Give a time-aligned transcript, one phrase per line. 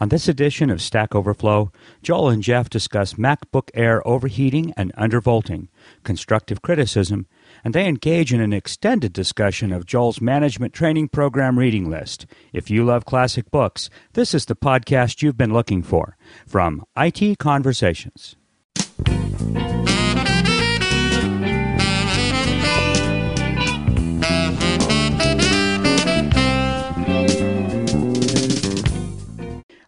[0.00, 1.70] On this edition of Stack Overflow,
[2.02, 5.68] Joel and Jeff discuss MacBook Air overheating and undervolting,
[6.02, 7.26] constructive criticism,
[7.62, 12.26] and they engage in an extended discussion of Joel's management training program reading list.
[12.52, 16.16] If you love classic books, this is the podcast you've been looking for
[16.46, 18.36] from IT Conversations.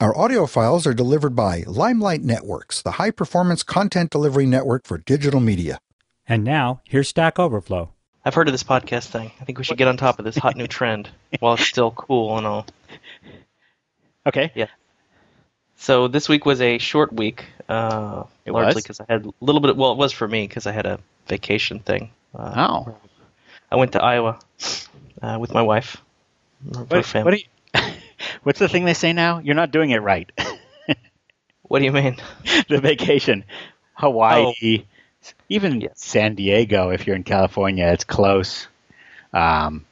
[0.00, 4.98] Our audio files are delivered by Limelight Networks, the high performance content delivery network for
[4.98, 5.80] digital media.
[6.28, 7.90] And now, here's Stack Overflow.
[8.24, 9.32] I've heard of this podcast thing.
[9.40, 11.08] I think we should get on top of this hot new trend
[11.40, 12.66] while it's still cool and all.
[14.26, 14.52] Okay.
[14.54, 14.66] Yeah.
[15.76, 19.62] So this week was a short week, uh, It largely because I had a little
[19.62, 19.74] bit.
[19.74, 22.10] well, it was for me because I had a vacation thing.
[22.34, 22.52] Uh,
[22.86, 22.96] Oh.
[23.72, 24.38] I went to Iowa
[25.22, 25.96] uh, with my wife,
[26.62, 27.24] What, family.
[27.24, 27.44] what do you,
[28.42, 29.38] what's the thing they say now?
[29.38, 30.30] You're not doing it right.
[31.62, 32.16] What do you mean?
[32.70, 33.44] the vacation,
[33.92, 34.84] Hawaii,
[35.50, 35.92] even Yes.
[35.96, 36.88] San Diego.
[36.90, 38.66] If you're in California, it's close.
[39.34, 39.84] Um,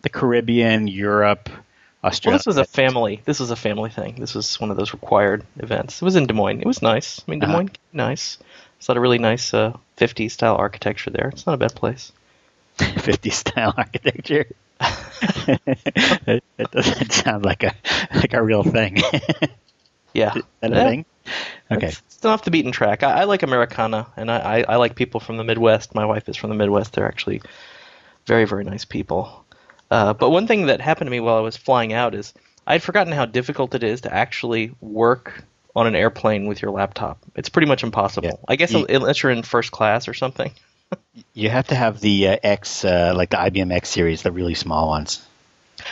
[0.00, 1.62] the Caribbean, Europe, Well,
[2.04, 2.38] Australia.
[2.38, 3.20] this was a family.
[3.26, 4.14] This was a family thing.
[4.18, 6.00] This was one of those required events.
[6.00, 6.60] It was in Des Moines.
[6.62, 7.20] It was nice.
[7.20, 7.56] I mean, Des Uh-huh.
[7.56, 8.38] Moines, nice.
[8.78, 11.28] It's got a really nice uh, 50s style architecture there.
[11.28, 12.12] It's not a bad place.
[12.78, 14.46] 50 style architecture.
[14.80, 17.74] That, that doesn't sound like a
[18.14, 18.96] like a real thing.
[19.42, 19.48] Is
[20.12, 20.34] Yeah.
[20.60, 20.84] that a Yeah.
[20.88, 21.04] thing?
[21.70, 21.86] Okay.
[21.88, 23.02] It's, it's off the beaten track.
[23.02, 25.94] I, I like Americana, and I, I, I like people from the Midwest.
[25.94, 26.92] My wife is from the Midwest.
[26.92, 27.42] They're actually
[28.26, 29.44] very, very nice people.
[29.90, 32.32] Uh, but one thing that happened to me while I was flying out is
[32.66, 35.44] I'd forgotten how difficult it is to actually work
[35.76, 37.18] on an airplane with your laptop.
[37.34, 38.28] It's pretty much impossible.
[38.28, 38.34] Yeah.
[38.46, 40.52] I guess unless you're in first class or something.
[41.32, 44.54] You have to have the uh, X, uh, like the IBM X series, the really
[44.54, 45.24] small ones.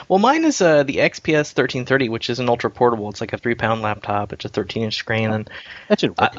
[0.09, 3.09] Well, mine is uh, the XPS 1330, which is an ultra portable.
[3.11, 4.33] It's like a three pound laptop.
[4.33, 5.51] It's a 13 inch screen, and
[5.89, 6.35] That should work.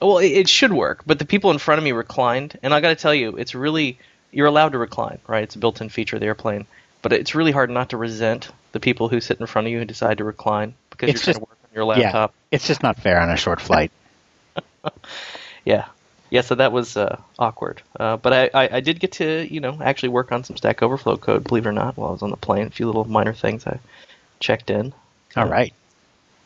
[0.00, 2.80] Well, it, it should work, but the people in front of me reclined, and I
[2.80, 3.98] got to tell you, it's really
[4.32, 5.44] you're allowed to recline, right?
[5.44, 6.66] It's a built-in feature of the airplane,
[7.00, 9.78] but it's really hard not to resent the people who sit in front of you
[9.78, 12.34] and decide to recline because It's you're just- trying to work on your laptop.
[12.50, 13.90] Yeah, it's just not fair on a short flight.
[15.64, 15.86] Yeah,
[16.30, 16.40] yeah.
[16.42, 19.78] so that was uh, awkward, uh, but I, I, I did get to you know
[19.82, 22.30] actually work on some Stack Overflow code, believe it or not, while I was on
[22.30, 22.66] the plane.
[22.66, 23.78] A few little minor things I
[24.40, 24.92] checked in.
[25.36, 25.72] All right.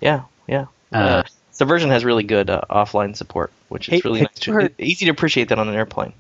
[0.00, 0.66] Yeah, yeah.
[0.92, 1.22] Uh,
[1.52, 4.44] Subversion has really good uh, offline support, which is Hey, really nice.
[4.44, 6.12] heard- easy to appreciate that on an airplane.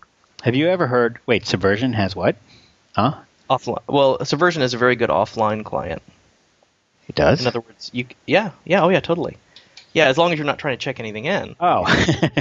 [0.42, 1.18] Have you ever heard?
[1.26, 2.36] Wait, Subversion has what?
[2.94, 3.14] Huh?
[3.48, 3.82] Offline.
[3.86, 6.02] Well, Subversion is a very good offline client.
[7.08, 7.40] It does.
[7.40, 9.38] In other words, you yeah yeah oh yeah totally
[9.98, 11.56] yeah as long as you're not trying to check anything in.
[11.60, 11.84] oh,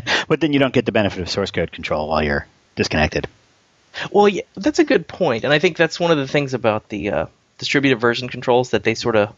[0.28, 3.28] but then you don't get the benefit of source code control while you're disconnected.
[4.12, 6.90] Well, yeah, that's a good point, and I think that's one of the things about
[6.90, 7.25] the uh,
[7.57, 9.34] distributed version controls that they sort of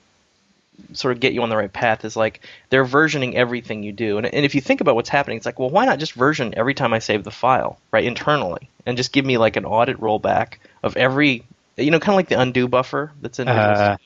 [0.94, 4.18] sort of get you on the right path is like they're versioning everything you do,
[4.18, 6.53] and, and if you think about what's happening, it's like well why not just version
[6.57, 9.97] every time I save the file right internally and just give me like an audit
[10.00, 11.44] rollback of every
[11.78, 13.97] you know kind of like the undo buffer that's in Uh.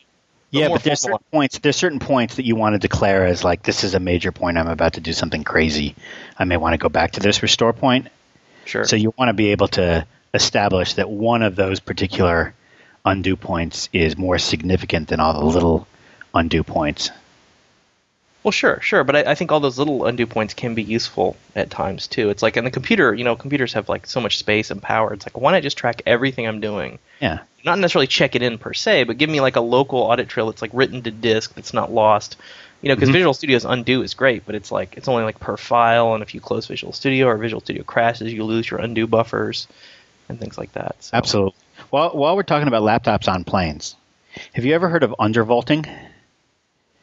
[0.54, 1.58] Yeah, but there's certain points.
[1.60, 4.58] There's certain points that you want to declare as like this is a major point.
[4.58, 5.96] I'm about to do something crazy.
[6.38, 8.08] I may want to go back to this restore point.
[8.66, 12.54] sure So you want to be able to establish that one of those particular
[13.06, 15.88] undo points is more significant than all the little
[16.34, 17.10] undo points.
[18.44, 21.38] Well, sure, sure, but I, I think all those little undo points can be useful
[21.56, 22.30] at times too.
[22.30, 25.14] It's like in the computer, you know, computers have like so much space and power.
[25.14, 27.00] It's like why not just track everything I'm doing?
[27.22, 27.40] Yeah.
[27.64, 30.48] Not necessarily check it in per se, but give me like a local audit trail
[30.48, 32.36] that's like written to disk that's not lost.
[32.82, 33.14] You know, because Mhm.
[33.14, 36.34] Visual Studio's undo is great, but it's like it's only like per file, and if
[36.34, 39.70] you close Visual Studio or Visual Studio crashes, you lose your undo buffers
[40.28, 40.98] and things like that.
[41.00, 41.16] So.
[41.16, 41.56] Absolutely.
[41.92, 43.96] While while we're talking about laptops on planes,
[44.52, 45.88] have you ever heard of undervolting?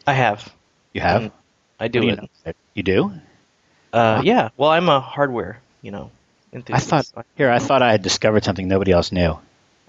[0.06, 0.52] I have.
[0.92, 1.22] You have.
[1.22, 1.32] Mm,
[1.78, 2.28] I do you know?
[2.74, 3.12] You do?
[3.92, 4.50] Uh, yeah.
[4.56, 6.10] Well, I'm a hardware, you know,
[6.52, 7.06] I thought
[7.36, 7.50] here.
[7.50, 9.38] I thought I had discovered something nobody else knew.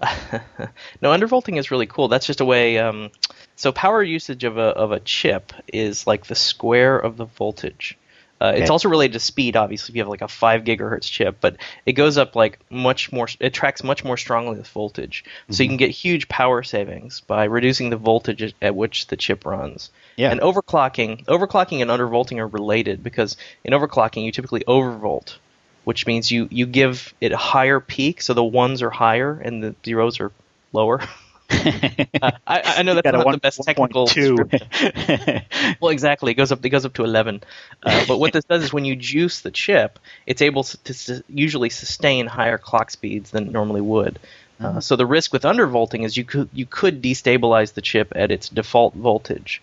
[1.00, 2.08] no, undervolting is really cool.
[2.08, 2.78] That's just a way.
[2.78, 3.10] Um,
[3.56, 7.98] so power usage of a of a chip is like the square of the voltage.
[8.42, 8.68] Uh, It's Okay.
[8.70, 11.56] also related to speed, obviously, if you have like a five gigahertz chip, but
[11.86, 13.28] it goes up like much more.
[13.38, 17.44] It tracks much more strongly with voltage, so you can get huge power savings by
[17.44, 19.90] reducing the voltage at- at which the chip runs.
[20.16, 20.32] Yeah.
[20.32, 25.36] And overclocking, overclocking and undervolting are related because in overclocking you typically overvolt,
[25.84, 29.62] which means you you give it a higher peak, so the ones are higher and
[29.62, 30.32] the zeros are
[30.72, 31.00] lower.
[32.22, 34.06] Uh, I, I know that's not one- the best technical.
[34.06, 35.78] 1.2.
[35.80, 36.30] well, exactly.
[36.32, 36.64] It goes up.
[36.64, 37.42] It goes up to eleven.
[37.82, 41.22] Uh, but what this does is when you juice the chip, it's able to s-
[41.28, 44.20] usually sustain higher clock speeds than it normally would.
[44.60, 48.30] Uh, so the risk with undervolting is you could you could destabilize the chip at
[48.30, 49.60] its default voltage.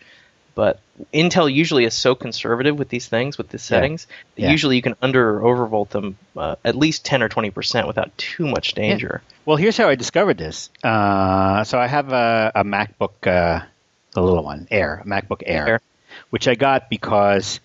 [0.56, 0.80] But
[1.14, 4.52] Intel usually is so conservative with these things, with these settings, that Yeah.
[4.52, 8.48] usually you can under or overvolt them uh, at least 10 or 20% without too
[8.48, 9.22] much danger.
[9.46, 10.70] Well, here's how I discovered this.
[10.84, 13.66] Uh, so I have a, a MacBook, uh,
[14.14, 15.82] the little one, Air, a MacBook Air, Air.
[16.30, 17.60] which I got because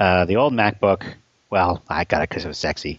[0.00, 1.04] uh, the old MacBook.
[1.50, 2.98] Well, I got it because it was sexy,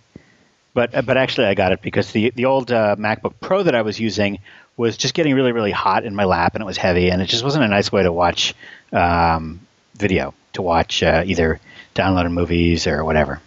[0.75, 3.73] but uh, but actually I got it because the the old uh, MacBook Pro that
[3.73, 4.37] I was using
[4.77, 7.25] was just getting really really hot in my lap and it was heavy and it
[7.25, 8.53] just wasn't a nice way to watch
[8.93, 9.59] um,
[9.95, 11.59] video to watch uh, either
[11.95, 13.41] downloaded movies or whatever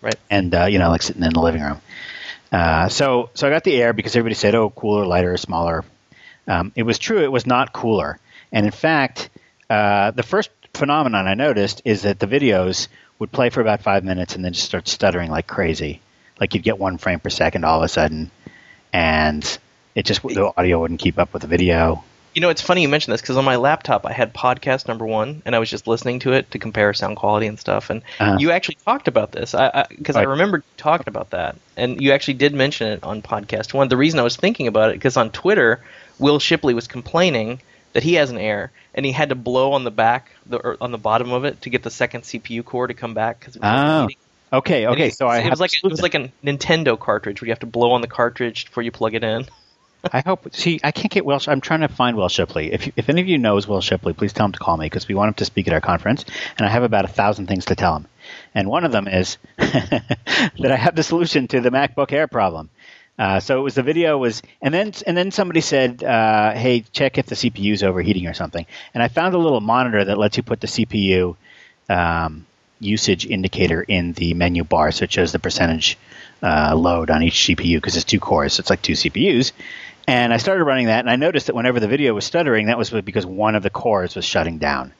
[0.00, 0.16] Right.
[0.30, 1.80] and uh, you know like sitting in the living room.
[2.50, 5.84] Uh, so so I got the Air because everybody said, "Oh, cooler, lighter, smaller."
[6.48, 8.18] Um, it was true; it was not cooler,
[8.50, 9.30] and in fact,
[9.70, 12.88] uh, the first phenomenon I noticed is that the videos
[13.20, 16.00] would play for about five minutes and then just start stuttering like crazy.
[16.40, 18.30] Like you'd get one frame per second all of a sudden,
[18.92, 19.58] and
[19.94, 22.02] it just the audio wouldn't keep up with the video.
[22.34, 25.04] You know, it's funny you mentioned this because on my laptop I had podcast number
[25.06, 27.90] one, and I was just listening to it to compare sound quality and stuff.
[27.90, 28.36] And Uh-huh.
[28.38, 30.28] you actually talked about this, I because I, Right.
[30.28, 33.88] remember talking about that, and you actually did mention it on podcast one.
[33.88, 35.84] The reason I was thinking about it because on Twitter,
[36.18, 37.60] Wil Shipley was complaining
[37.92, 40.76] that he has an Air, and he had to blow on the back, the, or
[40.80, 43.56] on the bottom of it, to get the second CPU core to come back because
[43.56, 44.08] it was
[44.52, 45.04] Oh, okay, okay.
[45.04, 47.52] he- So I it have was like it was like a Nintendo cartridge where you
[47.52, 49.46] have to blow on the cartridge before you plug it in.
[50.10, 50.52] I hope.
[50.54, 51.40] See, I can't get Wil.
[51.46, 52.72] I'm trying to find Wil Shipley.
[52.72, 55.06] If if any of you knows Wil Shipley, please tell him to call me because
[55.06, 56.24] we want him to speak at our conference,
[56.58, 58.06] and I have about a thousand things to tell him.
[58.54, 62.70] And one of them is that I have the solution to the MacBook Air problem.
[63.18, 66.80] Uh, so it was the video was, and then and then somebody said, uh, "Hey,
[66.92, 70.18] check if the CPU is overheating or something." And I found a little monitor that
[70.18, 71.36] lets you put the CPU
[71.88, 72.46] um,
[72.80, 75.98] usage indicator in the menu bar, so it shows the percentage
[76.42, 79.52] uh, load on each CPU because it's two cores, so it's like two CPUs.
[80.06, 82.78] And I started running that, and I noticed that whenever the video was stuttering, that
[82.78, 84.92] was because one of the cores was shutting down.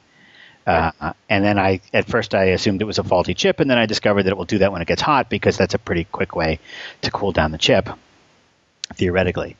[0.65, 3.77] Uh, and then I, at first, I assumed it was a faulty chip, and then
[3.77, 6.05] I discovered that it will do that when it gets hot because that's a pretty
[6.05, 6.59] quick way
[7.01, 7.89] to cool down the chip,
[8.93, 9.57] theoretically.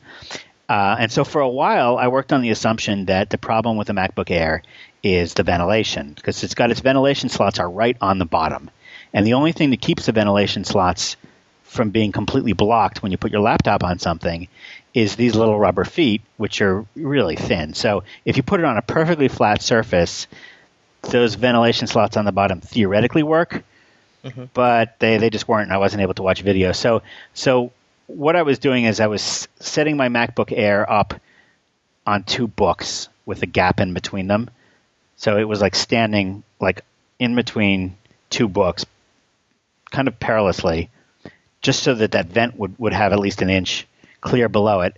[0.66, 3.88] Uh, and so for a while, I worked on the assumption that the problem with
[3.88, 4.62] the MacBook Air
[5.02, 8.70] is the ventilation because it's got its ventilation slots are right on the bottom,
[9.12, 11.18] and the only thing that keeps the ventilation slots
[11.64, 14.48] from being completely blocked when you put your laptop on something
[14.94, 17.74] is these little rubber feet, which are really thin.
[17.74, 20.28] So if you put it on a perfectly flat surface,
[21.02, 23.64] those ventilation slots on the bottom theoretically work,
[24.24, 24.44] mm-hmm.
[24.54, 26.72] but they, they just weren't, and I wasn't able to watch video.
[26.72, 27.02] So
[27.34, 27.72] so
[28.06, 31.14] what I was doing is I was setting my MacBook Air up
[32.06, 34.48] on two books with a gap in between them.
[35.16, 36.82] So it was like standing like
[37.18, 37.96] in between
[38.30, 38.84] two books,
[39.90, 40.90] kind of perilously,
[41.62, 43.86] just so that that vent would, would have at least an inch
[44.24, 44.96] clear below it.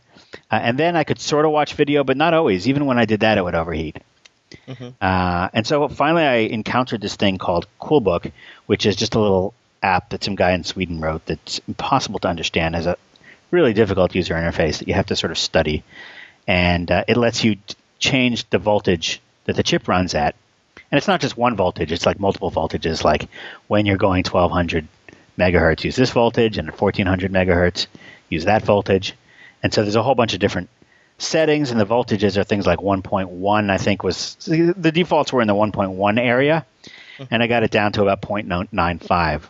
[0.50, 2.68] Uh, and then I could sort of watch video, but not always.
[2.68, 3.98] Even when I did that, it would overheat.
[5.00, 8.30] Uh, and so finally, I encountered this thing called Coolbook,
[8.66, 12.28] which is just a little app that some guy in Sweden wrote that's impossible to
[12.28, 12.96] understand, has a
[13.50, 15.82] really difficult user interface that you have to sort of study.
[16.46, 20.34] And uh, it lets you t- change the voltage that the chip runs at.
[20.90, 23.02] And it's not just one voltage, it's like multiple voltages.
[23.02, 23.28] Like
[23.66, 24.86] when you're going 1200
[25.36, 27.86] megahertz, use this voltage, and at 1400 megahertz,
[28.28, 29.14] use that voltage.
[29.62, 30.68] And so there's a whole bunch of different
[31.18, 35.48] settings, and the voltages are things like 1.1, I think was the defaults were in
[35.48, 36.66] the 1.1 area,
[37.30, 39.42] and I got it down to about 0.95.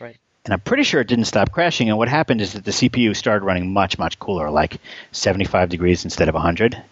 [0.00, 0.16] Right.
[0.44, 1.88] And I'm pretty sure it didn't stop crashing.
[1.88, 4.78] And what happened is that the CPU started running much, much cooler, like
[5.12, 6.82] 75 degrees instead of 100.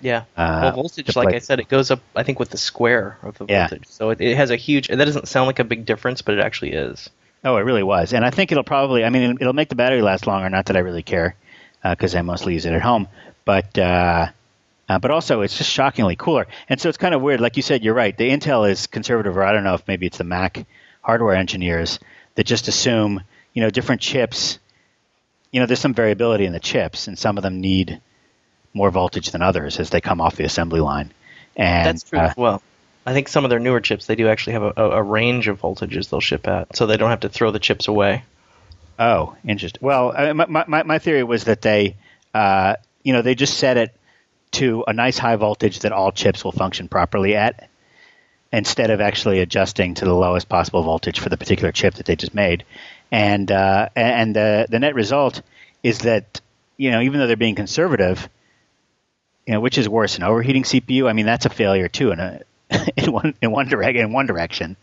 [0.00, 0.24] Yeah.
[0.36, 2.00] Uh, well, voltage, like I said, it goes up.
[2.14, 3.66] I think with the square of the Yeah.
[3.66, 3.86] voltage.
[3.88, 4.88] So it, it has a huge.
[4.88, 7.08] That doesn't sound like a big difference, but it actually is.
[7.46, 9.04] Oh, it really was, and I think it'll probably.
[9.04, 10.50] I mean, it'll- make the battery last longer.
[10.50, 11.36] Not that I really care,
[11.82, 13.06] because I mostly use it at home.
[13.44, 14.26] But uh,
[14.88, 16.48] uh, but also, it's just shockingly cooler.
[16.68, 17.40] And so it's kind of weird.
[17.40, 18.16] Like you said, you're right.
[18.16, 20.66] The Intel is conservative, or I don't know if maybe it's the Mac
[21.02, 22.00] hardware engineers
[22.34, 23.22] that just assume,
[23.54, 24.58] you know, different chips.
[25.52, 28.00] You know, there's some variability in the chips, and some of them need
[28.74, 31.12] more voltage than others as they come off the assembly line.
[31.54, 32.62] And That's true uh, as well.
[33.06, 35.60] I think some of their newer chips they do actually have a, a, range of
[35.60, 38.24] voltages they'll ship at, so they don't have to throw the chips away.
[38.98, 39.78] Oh, interesting.
[39.80, 41.96] Well, uh, my, my, my theory was that they,
[42.34, 43.94] uh, you know, they just set it
[44.52, 47.68] to a nice high voltage that all chips will function properly at,
[48.52, 52.16] instead of actually adjusting to the lowest possible voltage for the particular chip that they
[52.16, 52.64] just made.
[53.12, 55.42] And uh, and the the net result
[55.84, 56.40] is that
[56.76, 58.28] you know even though they're being conservative,
[59.46, 61.08] you know, which is worse, an overheating CPU?
[61.08, 62.40] I mean, that's a failure too in a
[62.96, 64.76] in one in one direct in one direction.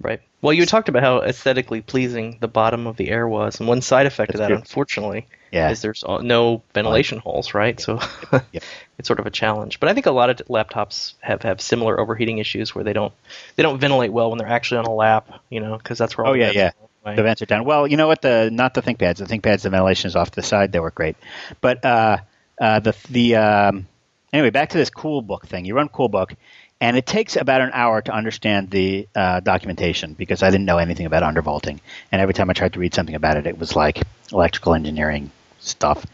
[0.00, 0.20] Right.
[0.42, 3.80] Well, you talked about how aesthetically pleasing the bottom of the air was, and one
[3.80, 4.56] side effect of that, true.
[4.56, 5.70] unfortunately, Yeah.
[5.70, 7.80] is there's no ventilation holes, right?
[7.80, 7.98] So
[8.52, 8.62] Yep.
[8.98, 9.80] it's sort of a challenge.
[9.80, 13.12] But I think a lot of laptops have, have similar overheating issues where they don't
[13.56, 16.26] they don't ventilate well when they're actually on a lap, you know, because that's where
[16.26, 17.14] all Oh the yeah, vents yeah.
[17.14, 17.64] The vents are down.
[17.64, 18.20] Well, you know what?
[18.20, 19.16] The not the ThinkPads.
[19.18, 20.72] The ThinkPads, the ventilation is off to the side.
[20.72, 21.16] They work great.
[21.60, 22.18] But uh,
[22.60, 23.86] uh, the the um,
[24.32, 25.64] anyway, back to this CoolBook thing.
[25.64, 26.34] You run CoolBook,
[26.80, 30.78] and it takes about an hour to understand the uh, documentation because I didn't know
[30.78, 31.80] anything about undervolting.
[32.12, 34.02] And every time I tried to read something about it, it was like
[34.32, 36.04] electrical engineering stuff,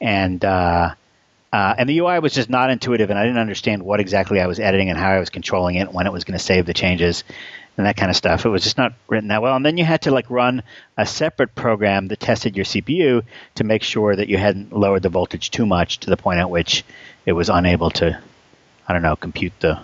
[0.00, 0.44] and.
[0.44, 0.94] Uh,
[1.52, 4.46] uh, and the UI was just not intuitive, and I didn't understand what exactly I
[4.46, 6.72] was editing and how I was controlling it, when it was going to save the
[6.72, 7.24] changes,
[7.76, 8.46] and that kind of stuff.
[8.46, 9.56] It was just not written that well.
[9.56, 10.62] And then you had to like run
[10.96, 13.22] a separate program that tested your CPU
[13.56, 16.50] to make sure that you hadn't lowered the voltage too much to the point at
[16.50, 16.84] which
[17.26, 18.18] it was unable to,
[18.88, 19.80] I don't know, compute the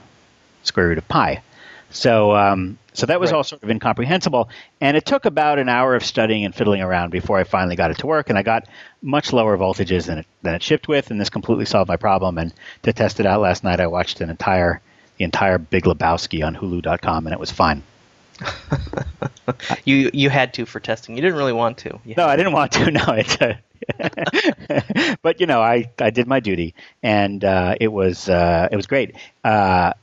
[0.63, 1.43] square root of pi.
[1.91, 3.37] So, um, so that was Right.
[3.37, 4.49] all sort of incomprehensible,
[4.81, 7.91] and it took about an hour of studying and fiddling around before I finally got
[7.91, 8.65] it to work, and I got
[9.03, 12.37] much lower voltages than it than it shipped with, and this completely solved my problem.
[12.39, 12.53] And
[12.83, 14.81] to test it out last night, I watched an entire
[15.17, 17.83] the entire Big Lebowski on Hulu.com, and it was fine.
[19.85, 21.17] You you had to for testing.
[21.17, 21.99] You didn't really want to.
[22.05, 22.91] You No, I didn't want to.
[22.99, 23.37] No, it's.
[23.41, 23.55] Uh,
[25.23, 28.87] but you know, I, I did my duty, and uh, it was uh, it was
[28.87, 29.15] great.
[29.43, 29.95] Uh,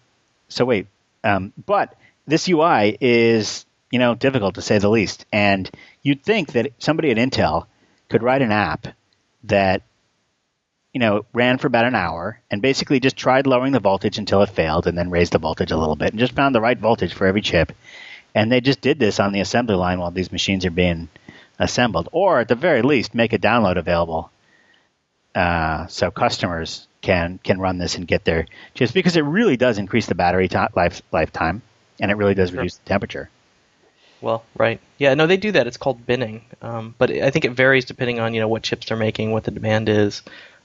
[0.49, 0.87] so wait,
[1.23, 1.93] um, but
[2.27, 5.69] this UI is you know difficult to say the least, and
[6.01, 7.65] you'd think that somebody at Intel
[8.09, 8.87] could write an app
[9.45, 9.83] that
[10.93, 14.41] you know ran for about an hour and basically just tried lowering the voltage until
[14.41, 16.79] it failed, and then raised the voltage a little bit, and just found the right
[16.79, 17.71] voltage for every chip.
[18.33, 21.07] And they just did this on the assembly line while these machines are being
[21.57, 24.29] assembled, or at the very least, make a download available
[25.35, 29.77] uh, so customers can can run this and get their chips because it really does
[29.77, 31.61] increase the battery ti life lifetime,
[31.99, 32.59] and it really does Sure.
[32.59, 33.29] reduce the temperature.
[34.21, 34.79] Well, right.
[34.97, 35.67] Yeah, no, they do that.
[35.67, 36.41] It's called binning.
[36.61, 39.43] Um, but I think it varies depending on you know what chips they're making, what
[39.43, 40.21] the demand is.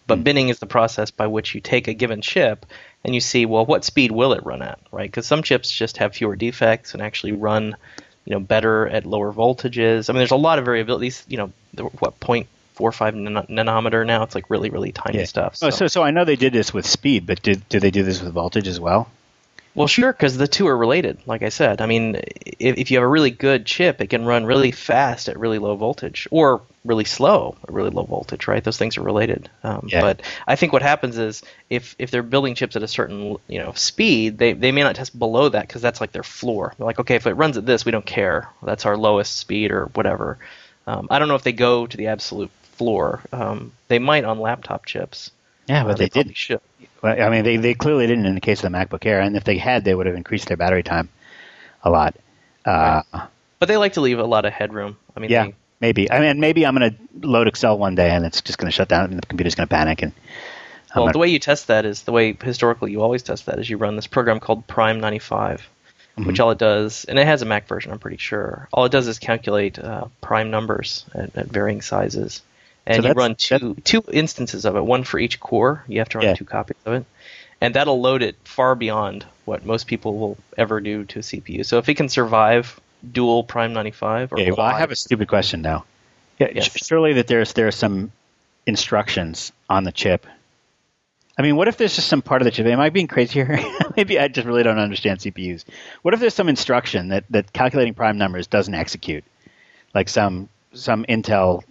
[0.07, 2.67] But binning is the process by which you take a given chip
[3.05, 5.09] and you see, well, what speed will it run at, right?
[5.09, 7.77] Because some chips just have fewer defects and actually run,
[8.25, 10.09] you know, better at lower voltages.
[10.09, 11.07] I mean, there's a lot of variability.
[11.07, 11.53] These, you know,
[12.01, 14.25] what 0.45 nan- nanometer now?
[14.25, 15.59] It's like really, really tiny stuff.
[15.63, 18.03] Oh, so so I know they did this with speed, but did do they do
[18.03, 19.09] this with voltage as well?
[19.75, 21.19] Well, sure, because the two are related.
[21.27, 24.25] Like I said, I mean, if, if you have a really good chip, it can
[24.25, 28.49] run really fast at really low voltage, or really slow at really low voltage.
[28.49, 28.65] Right?
[28.65, 29.49] Those things are related.
[29.62, 30.00] Um, Yeah.
[30.00, 33.59] But I think what happens is if if they're building chips at a certain you
[33.61, 36.75] know speed, they they may not test below that because that's like their floor.
[36.77, 38.49] They're like, okay, if it runs at this, we don't care.
[38.62, 40.39] That's our lowest speed or whatever.
[40.87, 43.21] Um, I don't know if they go to the absolute floor.
[43.33, 45.31] Um, they might on laptop chips.
[45.69, 46.37] Yeah, Uh, but they, didn't.
[46.37, 46.61] should.
[47.02, 49.37] Well, I mean, they, they clearly didn't in the case of the MacBook Air, and
[49.37, 51.09] if they had, they would have increased their battery time
[51.83, 52.14] a lot.
[52.64, 53.02] Uh,
[53.59, 54.97] But they like to leave a lot of headroom.
[55.16, 56.11] I mean, Yeah, they, maybe.
[56.11, 58.75] I mean, maybe I'm going to load Excel one day, and it's just going to
[58.75, 60.02] shut down, and the computer's going to panic.
[60.02, 63.23] And I'm Well, gonna- the way you test that is the way historically you always
[63.23, 65.66] test that is you run this program called Prime 95,
[66.19, 66.26] Mm-hmm.
[66.26, 68.69] which all it does, and it has a Mac version, I'm pretty sure.
[68.73, 72.42] All it does is calculate uh, prime numbers at, at varying sizes,
[72.87, 75.85] and So you run two two instances of it, one for each core.
[75.89, 76.35] You have to run Yeah.
[76.35, 77.05] two copies of it,
[77.61, 81.65] and that'll load it far beyond what most people will ever do to a CPU.
[81.65, 82.79] So if it can survive
[83.13, 85.85] dual Prime 95, or Okay, well, I have a stupid question now.
[86.39, 86.71] Yeah, Yes.
[86.87, 88.13] Surely that there's there are some
[88.67, 90.27] instructions on the chip.
[91.39, 92.67] I mean, what if there's just some part of the chip?
[92.67, 93.59] Am I being crazy here?
[93.97, 95.65] Maybe I just really don't understand CPUs.
[96.03, 99.25] What if there's some instruction that, that calculating prime numbers doesn't execute,
[99.95, 101.63] like some some Intel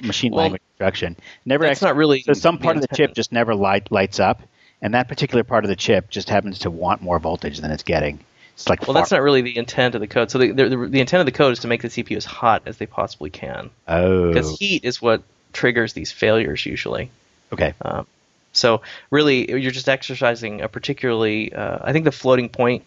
[0.00, 1.64] machine Well, language instruction never.
[1.66, 4.42] that's not really So some part of the chip just never light lights up,
[4.80, 7.82] and that particular part of the chip just happens to want more voltage than it's
[7.82, 8.20] getting.
[8.54, 10.30] It's like Well, that's not really the intent of the code.
[10.30, 12.62] So the, the, the intent of the code is to make the CPU as hot
[12.66, 13.70] as they possibly can.
[13.88, 15.22] oh because heat is what
[15.52, 17.10] triggers these failures usually.
[17.52, 18.06] okay Um,
[18.54, 21.52] so really, you're just exercising a particularly.
[21.54, 22.84] Uh, I think the floating point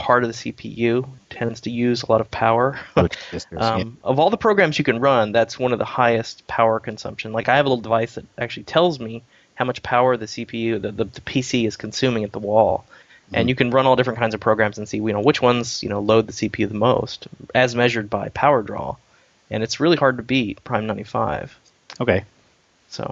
[0.00, 2.80] part of the CPU tends to use a lot of power.
[2.94, 3.58] Which is- yeah.
[3.58, 7.32] um, of all the programs you can run, that's one of the highest power consumption.
[7.32, 9.22] Like I have a little device that actually tells me
[9.54, 12.84] how much power the CPU, the, the, the PC is consuming at the wall.
[13.32, 15.84] and you can run all different kinds of programs and see you know which ones
[15.84, 18.96] you know load the CPU the most as measured by power draw,
[19.50, 21.56] and it's really hard to beat Prime 95.
[22.00, 22.24] Okay.
[22.88, 23.08] So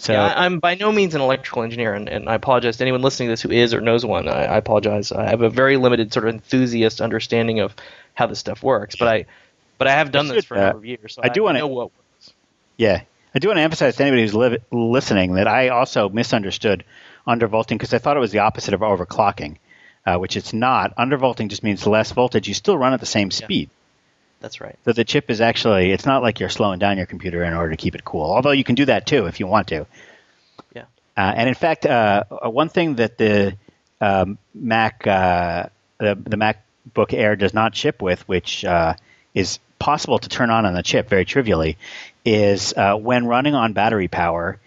[0.00, 2.84] So yeah, I, I'm by no means an electrical engineer, and, and I apologize to
[2.84, 4.28] anyone listening to this who is or knows one.
[4.28, 5.12] I, I apologize.
[5.12, 7.74] I have a very limited sort of enthusiast understanding of
[8.14, 9.26] how this stuff works, but I
[9.76, 11.66] but I have done this for a number of years, so I do wanna- know
[11.66, 12.32] what works.
[12.78, 13.02] Yeah,
[13.34, 16.82] I do want to emphasize to anybody who's li- listening that I also misunderstood
[17.28, 19.56] undervolting because I thought it was the opposite of overclocking,
[20.06, 20.96] uh, which it's not.
[20.96, 22.48] Undervolting just means less voltage.
[22.48, 23.68] You still run at the same speed.
[24.40, 24.76] That's right.
[24.84, 27.70] So the chip is actually, it's not like you're slowing down your computer in order
[27.70, 29.86] to keep it cool, although you can do that too if you want to.
[30.74, 30.84] Yeah.
[31.16, 33.56] Uh, and in fact, uh, one thing that the
[34.00, 35.66] um, Mac, uh,
[35.98, 38.94] the, the MacBook Air does not ship with, which uh,
[39.34, 41.76] is possible to turn on on the chip very trivially,
[42.24, 44.58] is uh, when running on battery power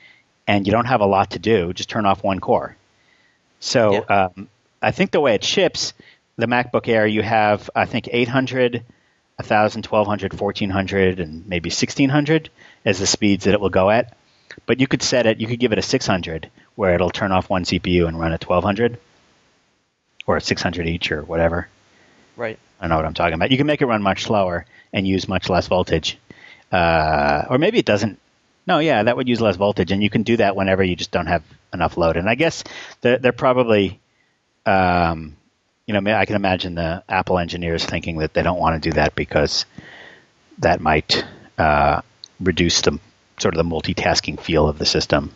[0.48, 2.75] and you don't have a lot to do, just turn off one core.
[3.60, 4.30] So Yeah.
[4.36, 4.50] um,
[4.82, 5.94] I think the way it ships,
[6.36, 8.84] the MacBook Air, you have I think 800,
[9.43, 12.50] 1000, 1200, 1400, and maybe 1600
[12.85, 14.15] as the speeds that it will go at.
[14.65, 17.50] But you could set it, you could give it a 600 where it'll turn off
[17.50, 18.97] one CPU and run at 1200
[20.25, 21.67] or a 600 each or whatever.
[22.35, 22.57] Right.
[22.79, 23.51] I don't know what I'm talking about.
[23.51, 26.17] You can make it run much slower and use much less voltage.
[26.71, 28.19] Uh, or maybe it doesn't.
[28.65, 31.12] No, yeah, that would use less voltage, and you can do that whenever you just
[31.12, 32.15] don't have enough load.
[32.15, 32.63] And I guess
[33.01, 34.00] they're, they're probably,
[34.65, 35.35] um,
[35.87, 38.93] you know, I can imagine the Apple engineers thinking that they don't want to do
[38.95, 39.65] that because
[40.59, 41.25] that might
[41.57, 42.01] uh,
[42.39, 42.99] reduce the
[43.37, 45.31] sort of the multitasking feel of the system.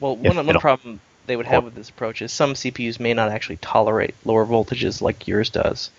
[0.00, 3.30] Well, one, one problem they would have with this approach is some CPUs may not
[3.30, 5.90] actually tolerate lower voltages like yours does.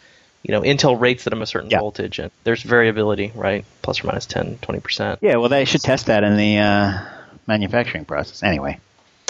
[0.43, 1.79] You know, Intel rates them a certain Yeah.
[1.79, 3.65] voltage, and there's variability, right?
[3.81, 5.17] Plus or minus 10, 20%.
[5.21, 6.99] Yeah, well, they should test that in the uh,
[7.47, 8.43] manufacturing process.
[8.43, 8.79] Anyway.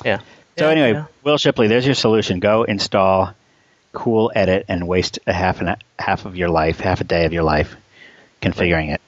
[0.03, 0.19] Yeah.
[0.57, 1.05] So Yeah, anyway, yeah.
[1.23, 2.39] Wil Shipley, there's your solution.
[2.39, 3.33] Go install
[3.97, 7.33] Cool Edit and waste a half an half of your life, half a day of
[7.33, 7.75] your life
[8.41, 9.01] configuring it.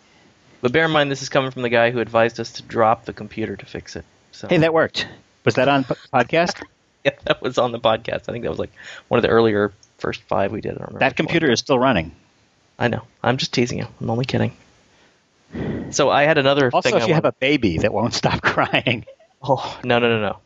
[0.62, 3.06] But bear in mind, this is coming from the guy who advised us to drop
[3.06, 4.04] the computer to fix it.
[4.32, 5.08] So Hey, that worked.
[5.46, 6.62] Was that on podcast?
[7.06, 8.28] yeah, that was on the podcast.
[8.28, 8.72] I think that was like
[9.10, 10.72] one of the earlier first five we did.
[10.72, 11.54] I don't remember That computer one.
[11.54, 12.12] is still running.
[12.80, 13.04] I know.
[13.24, 13.88] I'm just teasing you.
[14.02, 14.54] I'm only kidding.
[15.92, 16.98] So I had another Also, thing.
[16.98, 19.06] if I you have a baby that won't stop crying,
[19.42, 20.38] Oh no no no no.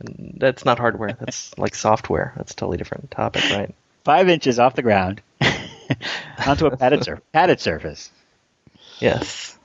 [0.00, 1.16] That's not hardware.
[1.18, 2.32] That's like software.
[2.36, 3.74] That's a totally different topic, right?
[4.04, 5.22] five inches off the ground
[6.46, 8.10] onto a padded, sur- padded surface.
[9.00, 9.58] Yes.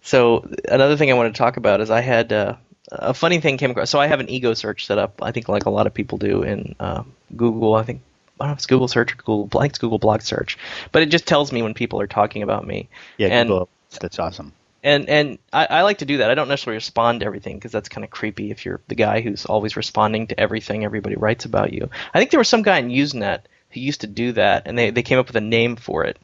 [0.00, 2.56] So another thing I wanted to talk about is I had uh,
[2.90, 3.90] a funny thing came across.
[3.90, 5.20] So I have an ego search set up.
[5.22, 7.02] I think like a lot of people do in uh,
[7.36, 7.74] Google.
[7.74, 8.00] I think
[8.40, 9.48] I don't know if it's Google search or Google.
[9.58, 10.58] I think it's Google Blog search,
[10.90, 12.88] but it just tells me when people are talking about me.
[13.18, 13.68] Yeah, and, Google.
[14.00, 14.52] That's awesome.
[14.82, 16.30] And and I, I like to do that.
[16.30, 19.20] I don't necessarily respond to everything because that's kind of creepy if you're the guy
[19.20, 21.90] who's always responding to everything everybody writes about you.
[22.12, 24.90] I think there was some guy in Usenet who used to do that, and they,
[24.90, 26.18] they came up with a name for it.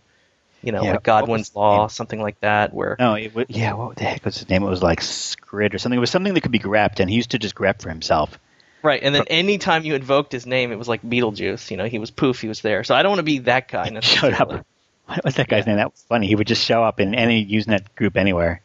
[0.63, 3.97] You know, Yeah, like Godwin's Law, something like that, where No, it was, yeah, what
[3.97, 4.65] the heck was his name?
[4.65, 5.97] It was like Scrid or something.
[5.97, 8.39] It was something that could be grepped, and he used to just grep for himself.
[8.83, 11.71] Right, and then anytime you invoked his name, it was like Beetlejuice.
[11.71, 12.83] You know, he was poof, he was there.
[12.83, 14.67] So I don't want to be that guy Showed up.
[15.19, 15.77] What was that guy's name?
[15.77, 16.27] That was funny.
[16.27, 18.61] He would just show up in any Usenet group anywhere.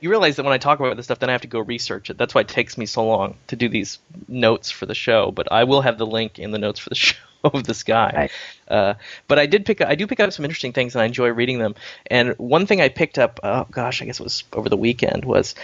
[0.00, 2.10] You realize that when I talk about this stuff, then I have to go research
[2.10, 2.16] it.
[2.16, 3.98] That's why it takes me so long to do these
[4.28, 5.32] notes for the show.
[5.32, 8.12] But I will have the link in the notes for the show of this guy.
[8.14, 8.30] Right.
[8.68, 8.94] Uh,
[9.26, 9.80] but I did pick.
[9.80, 11.74] I do pick up some interesting things, and I enjoy reading them.
[12.06, 15.24] And one thing I picked up, oh gosh, I guess it was over the weekend,
[15.24, 15.56] was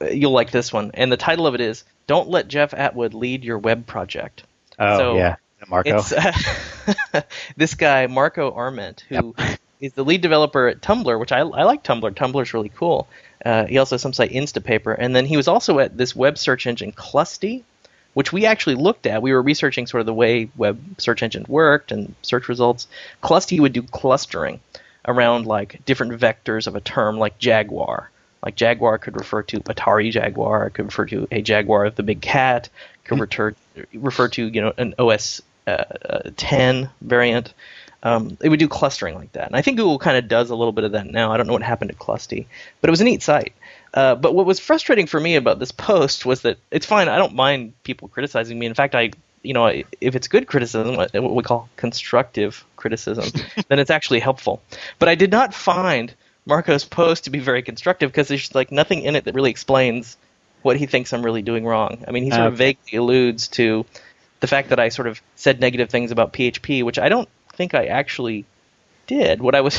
[0.00, 0.90] uh, you'll like this one.
[0.94, 4.42] And the title of it is "Don't Let Jeff Atwood Lead Your Web Project."
[4.78, 5.36] Oh So, yeah,
[5.68, 5.98] Marco.
[5.98, 7.22] It's uh,
[7.56, 9.34] this guy Marco Arment, who
[9.80, 12.14] is the lead developer at Tumblr, which I, I like Tumblr.
[12.14, 13.08] Tumblr's really cool.
[13.44, 16.38] Uh, he also has some site Instapaper, and then he was also at this web
[16.38, 17.62] search engine Clusty,
[18.14, 19.22] which we actually looked at.
[19.22, 22.88] We were researching sort of the way web search engines worked and search results.
[23.22, 24.60] Clusty would do clustering
[25.06, 28.10] around like different vectors of a term, like Jaguar.
[28.44, 32.20] Like Jaguar could refer to Atari Jaguar, could refer to a Jaguar of the big
[32.20, 32.68] cat,
[33.04, 33.54] could refer
[33.94, 37.52] refer to you know an OS uh, uh, 10 variant.
[38.02, 40.54] Um, it would do clustering like that, and I think Google kind of does a
[40.54, 41.32] little bit of that now.
[41.32, 42.46] I don't know what happened to Clusty,
[42.80, 43.54] but it was a neat site.
[43.92, 47.08] Uh, but what was frustrating for me about this post was that it's fine.
[47.08, 48.66] I don't mind people criticizing me.
[48.66, 49.10] In fact, I
[49.42, 53.24] you know if it's good criticism, what what we call constructive criticism,
[53.68, 54.62] then it's actually helpful.
[54.98, 56.14] But I did not find
[56.46, 60.16] Marco's post to be very constructive because there's like nothing in it that really explains
[60.62, 62.04] what he thinks I'm really doing wrong.
[62.06, 63.86] I mean, he sort of vaguely alludes to
[64.40, 67.28] the fact that I sort of said negative things about PHP, which I don't
[67.58, 68.46] think I actually
[69.08, 69.42] did.
[69.42, 69.76] What I was,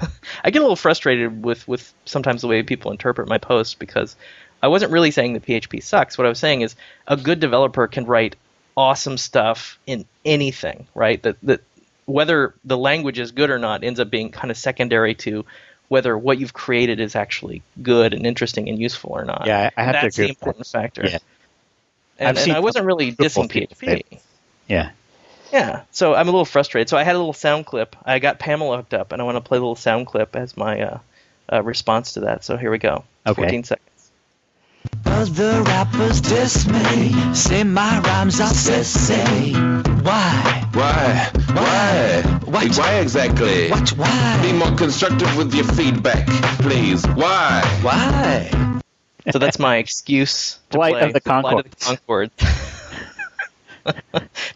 [0.44, 4.16] I get a little frustrated with with sometimes the way people interpret my posts because
[4.62, 6.18] I wasn't really saying that PHP sucks.
[6.18, 6.74] What I was saying is
[7.06, 8.34] a good developer can write
[8.76, 11.22] awesome stuff in anything, right?
[11.22, 11.60] That that
[12.06, 15.44] whether the language is good or not ends up being kind of secondary to
[15.88, 19.46] whether what you've created is actually good and interesting and useful or not.
[19.46, 21.06] Yeah, I have to That's agree the important factor.
[21.06, 21.18] Yeah.
[22.18, 24.20] And, and I wasn't really dissing PHP.
[24.66, 24.90] Yeah.
[25.52, 26.88] Yeah, so I'm a little frustrated.
[26.88, 27.96] So I had a little sound clip.
[28.04, 30.56] I got Pamela hooked up, and I want to play a little sound clip as
[30.56, 30.98] my uh,
[31.52, 32.44] uh, response to that.
[32.44, 33.04] So here we go.
[33.26, 33.42] Okay.
[33.42, 33.88] 14 seconds.
[35.04, 39.52] Other rappers diss me, say my rhymes are sissy.
[40.04, 40.68] Why?
[40.72, 41.30] Why?
[41.52, 42.22] Why?
[42.44, 42.78] What?
[42.78, 43.70] Why exactly?
[43.70, 44.42] What?
[44.42, 46.26] Be more constructive with your feedback,
[46.60, 47.06] please.
[47.06, 47.62] Why?
[47.82, 48.80] Why?
[49.30, 52.38] So that's my excuse to Flight play of the Flight of the Conchords.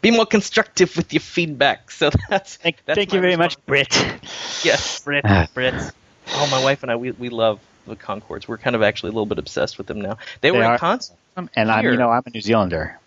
[0.01, 1.91] Be more constructive with your feedback.
[1.91, 3.67] So that's Thank, that's thank you my very much, response.
[3.67, 4.65] Brit.
[4.65, 5.49] Yes, Brits, Ah.
[5.55, 5.93] Brits.
[6.35, 8.49] Oh, my wife and I, we, we love the Conchords.
[8.49, 10.19] We're kind of actually a little bit obsessed with them now.
[10.41, 10.79] They, were They in are.
[10.79, 11.17] concert.
[11.57, 12.99] And I'm, you know, I'm a New Zealander.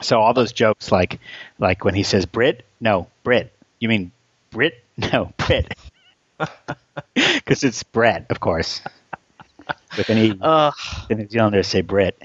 [0.00, 1.18] So all those jokes, like,
[1.58, 3.52] like when he says Brit, no, Brit.
[3.80, 4.12] You mean
[4.50, 4.82] Brit?
[5.12, 5.74] No, Brit.
[7.14, 8.80] Because it's Brett, of course.
[9.96, 10.70] But then he, Uh,
[11.08, 12.20] the New Zealanders say Brit.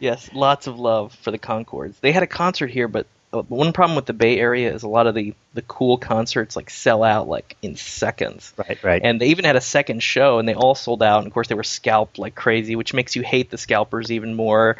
[0.00, 1.94] Yes, lots of love for the Conchords.
[2.00, 4.88] They had a concert here, but uh, one problem with the Bay Area is a
[4.88, 8.52] lot of the the cool concerts like sell out like in seconds.
[8.56, 9.00] Right, right.
[9.04, 11.18] And they even had a second show, and they all sold out.
[11.18, 14.34] And of course, they were scalped like crazy, which makes you hate the scalpers even
[14.34, 14.76] more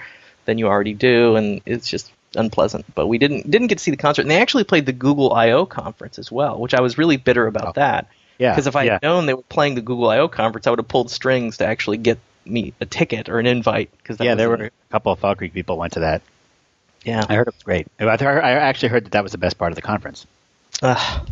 [0.46, 2.87] than you already do, and it's just unpleasant.
[2.94, 5.33] But we didn't didn't get to see the concert, and they actually played the Google
[5.33, 7.72] I/O conference as well, which I was really bitter about Oh.
[7.76, 8.09] that.
[8.38, 8.50] yeah.
[8.52, 8.92] Because if I yeah.
[8.94, 11.66] had known they were playing the Google I/O conference, I would have pulled strings to
[11.66, 12.18] actually get
[12.50, 13.90] me a ticket or an invite.
[13.98, 16.22] Because yeah, there were a couple of Fog Creek people went to that.
[17.04, 17.24] yeah.
[17.28, 17.86] I heard it was great.
[17.98, 20.26] I, heard, I actually heard that that was the best part of the conference.
[20.82, 21.28] Ugh.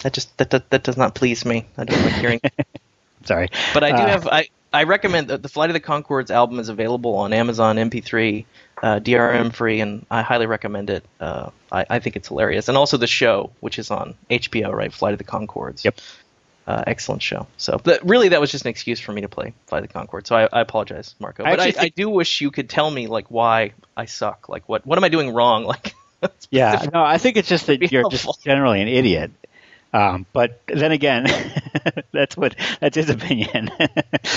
[0.00, 1.66] that just that, that that does not please me.
[1.76, 2.40] I don't like hearing.
[3.24, 6.30] Sorry, but I do Uh, have I I recommend that the Flight of the Conchords
[6.30, 8.44] album is available on Amazon MP3,
[8.82, 11.04] uh, DRM free, and I highly recommend it.
[11.20, 14.92] Uh, I I think it's hilarious, and also the show, which is on HBO, right?
[14.92, 15.84] Flight of the Conchords.
[15.84, 16.00] Yep.
[16.64, 17.48] Uh, excellent show.
[17.56, 20.28] So, but really, that was just an excuse for me to play of the Conchords.
[20.28, 21.42] So I, I apologize, Marco.
[21.42, 24.48] But I, I, think- do wish you could tell me like why I suck.
[24.48, 25.64] Like what what am I doing wrong?
[25.72, 25.94] Like
[26.50, 28.32] Yeah, no, I think it's just that you're helpful.
[28.34, 29.32] just generally an idiot.
[29.92, 31.26] Um, but then again,
[32.12, 33.70] that's what that's his opinion.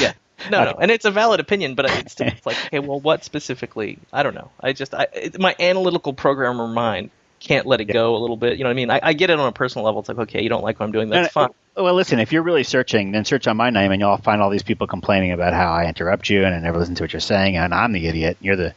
[0.02, 0.14] Yeah.
[0.52, 3.98] No, no, and it's a valid opinion, but it's, it's like, okay, well, what specifically?
[4.12, 4.52] I don't know.
[4.60, 8.58] I just, I, it, my analytical programmer mind can't let it go a little bit.
[8.58, 8.89] You know what I mean?
[8.89, 10.00] I, I get it on a personal level.
[10.00, 11.10] It's like, okay, you don't like what I'm doing.
[11.10, 11.50] That's uh, fine.
[11.76, 14.50] Well, listen, if you're really searching, then search on my name, and you'll find all
[14.50, 17.19] these people complaining about how I interrupt you and I never listen to what you're
[17.19, 18.38] saying, and I'm the idiot.
[18.39, 18.74] You're the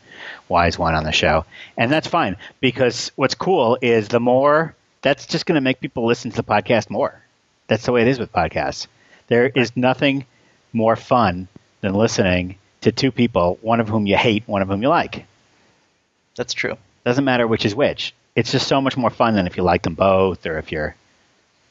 [0.49, 1.45] wise one on the show,
[1.77, 6.07] and that's fine because what's cool is the more that's just going to make people
[6.07, 7.23] listen to the podcast more.
[7.69, 8.89] That's the way it is with podcasts.
[9.29, 10.27] There is nothing
[10.73, 11.49] more fun
[11.81, 15.25] than listening to two people, one of whom you hate, one of whom you like.
[16.37, 16.77] That's true.
[17.05, 18.15] Doesn't matter which is which.
[18.39, 20.95] It's just so much more fun than if you like them both or if you're.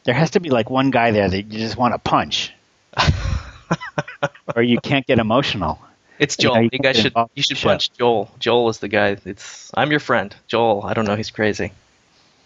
[0.03, 2.51] There has to be like one guy there that you just want to punch,
[4.55, 5.79] or you can't get emotional.
[6.19, 6.63] It's You know, Joel.
[6.63, 7.69] you You, guys should, you should show.
[7.69, 8.31] punch Joel.
[8.39, 9.17] Joel is the guy.
[9.25, 10.83] It's, I'm your friend, Joel.
[10.83, 11.15] I don't know.
[11.15, 11.71] He's crazy.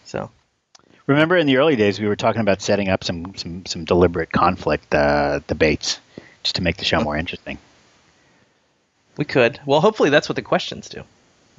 [0.06, 0.30] So,
[1.08, 4.32] Remember in the early days we were talking about setting up some some, some deliberate
[4.32, 6.00] conflict uh, debates
[6.44, 7.58] just to make the show more interesting.
[9.18, 9.60] we could.
[9.66, 11.04] Well, hopefully that's what the questions do.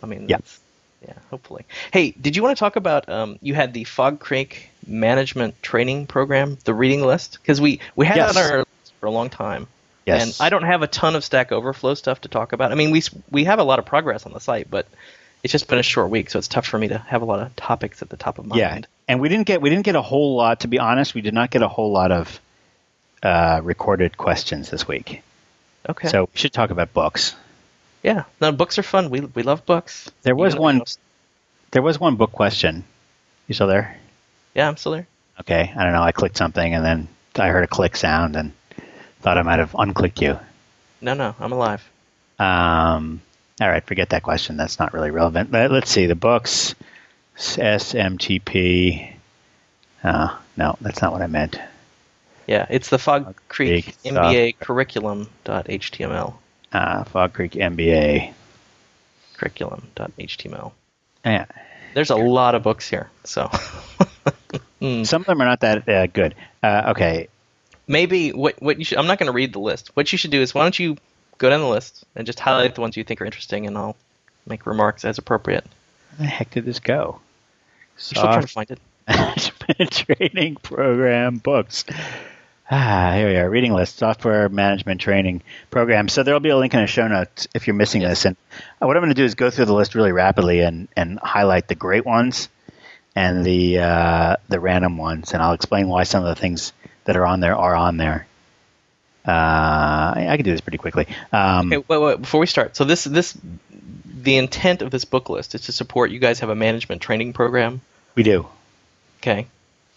[0.03, 0.37] I mean, Yeah.
[0.39, 0.59] that's-
[1.07, 1.65] yeah, hopefully.
[1.93, 3.09] Hey, did you want to talk about?
[3.09, 8.07] Um, you had the Fog Creek Management Training Program, the reading list, because we we
[8.07, 8.35] had Yes.
[8.35, 9.67] that on our list for a long time.
[10.07, 10.41] Yes.
[10.41, 12.73] And I don't have a ton of Stack Overflow stuff to talk about.
[12.73, 14.87] I mean, we we have a lot of progress on the site, but
[15.45, 17.41] it's just been a short week, so it's tough for me to have a lot
[17.41, 18.87] of topics at the top of my Yeah, mind.
[19.09, 20.61] and we didn't get we didn't get a whole lot.
[20.61, 22.41] To be honest, we did not get a whole lot of
[23.23, 25.23] uh, recorded questions this week.
[25.89, 26.09] Okay.
[26.09, 27.35] So we should talk about books.
[28.03, 29.11] Yeah, no, books are fun.
[29.11, 30.11] We we love books.
[30.23, 30.83] There was one-
[31.71, 32.85] There was one book question.
[33.49, 33.97] You still there?
[34.55, 35.07] Yeah, I'm still there.
[35.41, 36.03] Okay, I don't know.
[36.03, 38.53] I clicked something and then I heard a click sound and
[39.23, 40.39] thought I might have unclicked you.
[41.01, 41.83] No, no, I'm alive.
[42.39, 43.23] Um,
[43.61, 44.57] all right, forget that question.
[44.59, 45.51] That's not really relevant.
[45.51, 46.75] Let, let's see the books.
[47.39, 49.15] SMTP.
[50.05, 51.59] Uh, no, that's not what I meant.
[52.47, 56.35] Yeah, it's the Fog Creek Creek MBA curriculum.html.
[56.73, 58.33] Uh, Fog Creek MBA.
[59.37, 60.73] Curriculum.html.
[61.25, 61.47] Yeah,
[61.95, 63.49] There's a lot of books here, so
[64.81, 66.35] some of them are not that uh, good.
[66.63, 67.29] Uh, okay,
[67.87, 68.99] maybe what what you should.
[68.99, 69.91] I'm not going to read the list.
[69.95, 70.97] What you should do is why don't you
[71.39, 73.97] go down the list and just highlight the ones you think are interesting, and I'll
[74.47, 75.65] make remarks as appropriate.
[76.17, 77.21] where the heck did this go?
[77.21, 78.81] I'm still trying to find it.
[79.91, 81.85] Training program books.
[82.75, 83.51] Ah, here we are.
[83.51, 86.09] Reading list, software management training program.
[86.09, 88.25] So there'll be a link in the show notes if you're missing this.
[88.25, 88.35] And
[88.81, 91.19] uh, what I'm going to do is go through the list really rapidly and, and
[91.19, 92.49] highlight the great ones
[93.15, 96.73] and the uh, the random ones, and I'll explain why some of the things
[97.05, 98.27] that are on there are on there.
[99.29, 99.31] Uh,
[100.17, 101.07] I, I can do this pretty quickly.
[101.31, 103.37] Um, Okay, wait, wait, before we start, so this this
[103.71, 107.35] the intent of this book list is to support you guys have a management training
[107.35, 107.83] program.
[108.15, 108.47] We do.
[109.21, 109.47] Okay.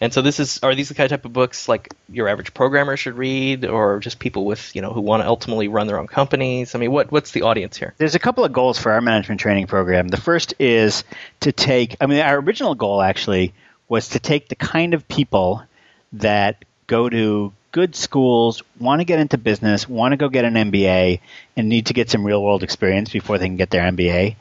[0.00, 2.52] And so this is are these the kind of type of books like your average
[2.52, 5.98] programmer should read or just people with, you know, who want to ultimately run their
[5.98, 6.74] own companies?
[6.74, 7.94] I mean, what what's the audience here?
[7.96, 10.08] There's a couple of goals for our management training program.
[10.08, 11.04] The first is
[11.40, 13.54] to take, I mean, our original goal actually
[13.88, 15.62] was to take the kind of people
[16.14, 20.54] that go to good schools, want to get into business, want to go get an
[20.54, 21.20] MBA,
[21.56, 24.36] and need to get some real world experience before they can get their MBA.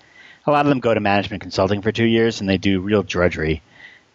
[0.48, 3.04] A lot of them go to management consulting for two years and they do real
[3.04, 3.62] drudgery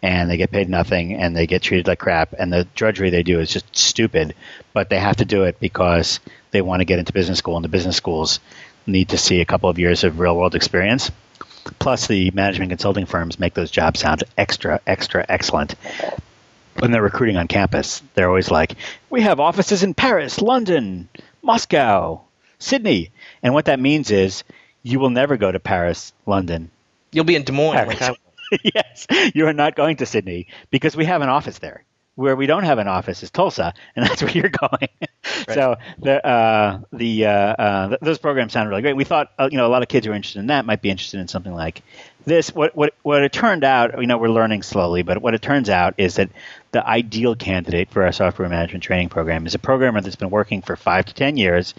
[0.01, 3.23] and they get paid nothing and they get treated like crap and the drudgery they
[3.23, 4.33] do is just stupid.
[4.73, 6.19] But they have to do it because
[6.51, 8.39] they want to get into business school and the business schools
[8.87, 11.11] need to see a couple of years of real world experience.
[11.77, 15.75] Plus the management consulting firms make those jobs sound extra extra excellent.
[16.79, 18.75] When they're recruiting on campus they're always like
[19.09, 21.09] we have offices in paris london
[21.43, 22.21] moscow
[22.57, 23.11] sydney.
[23.43, 24.43] And what that means is
[24.81, 26.71] you will never go to paris london.
[27.11, 28.01] You'll be in Des Moines Paris.
[28.01, 28.15] like I
[28.63, 31.83] yes, you are not going to Sydney because we have an office there.
[32.15, 34.89] Where we don't have an office is Tulsa, and that's where you're going.
[35.47, 38.95] So the uh, the uh, uh, th- those programs sound really great.
[38.95, 40.81] We thought uh, you know a lot of kids who are interested in that might
[40.81, 41.81] be interested in something like
[42.25, 42.53] this.
[42.53, 45.69] What what what it turned out, you know, we're learning slowly, but what it turns
[45.69, 46.29] out is that
[46.71, 50.61] the ideal candidate for our software management training program is a programmer that's been working
[50.61, 51.73] for five to ten years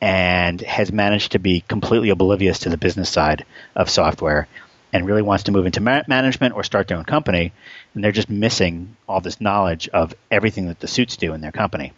[0.00, 4.46] and has managed to be completely oblivious to the business side of software
[4.94, 7.52] and really wants to move into ma- management or start their own company,
[7.92, 11.52] and they're just missing all this knowledge of everything that the suits do in their
[11.52, 11.92] company.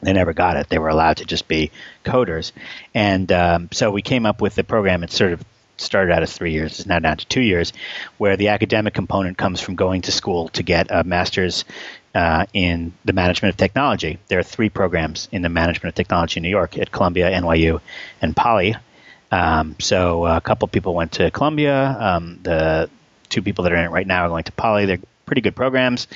[0.00, 0.68] They never got it.
[0.70, 1.70] They were allowed to just be
[2.04, 2.52] coders,
[2.94, 5.04] and um, so we came up with the program.
[5.04, 5.44] It sort of
[5.76, 6.80] started out as three years.
[6.80, 7.74] It's now down to two years,
[8.16, 11.64] where the academic component comes from going to school to get a master's
[12.14, 14.18] uh, in the management of technology.
[14.28, 17.80] There are three programs in the management of technology in New York at Columbia, NYU,
[18.22, 18.76] and Poly.
[19.30, 21.96] Um, so a couple people went to Columbia.
[21.98, 22.90] Um, the
[23.28, 24.86] two people that are in it right now are going to Poly.
[24.86, 26.08] They're pretty good programs.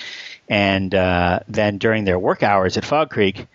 [0.49, 3.47] And uh, then during their work hours at Fog Creek,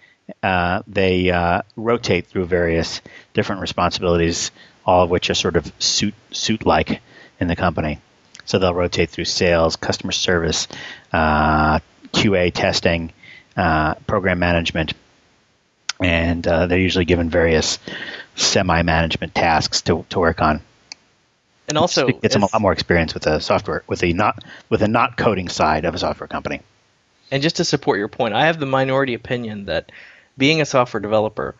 [0.43, 3.02] uh, they uh, rotate through various
[3.34, 4.52] different responsibilities,
[4.86, 7.02] all of which are sort of suit suit like
[7.39, 8.00] in the company.
[8.46, 10.67] So they'll rotate through sales, customer service,
[11.12, 11.80] uh,
[12.13, 13.12] QA testing,
[13.56, 14.93] uh, program management,
[16.00, 17.80] and uh, they're usually given various
[18.38, 20.62] semi-management tasks to, to work on.
[21.67, 24.43] And also it gets them a lot more experience with the software, with the not
[24.69, 26.62] with the not coding side of a software company.
[27.30, 29.91] And just to support your point, I have the minority opinion that
[30.38, 31.56] being a software developer,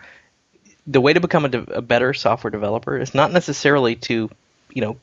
[0.86, 4.30] the way to become a, de- a better software developer is not necessarily to,
[4.72, 4.98] you know,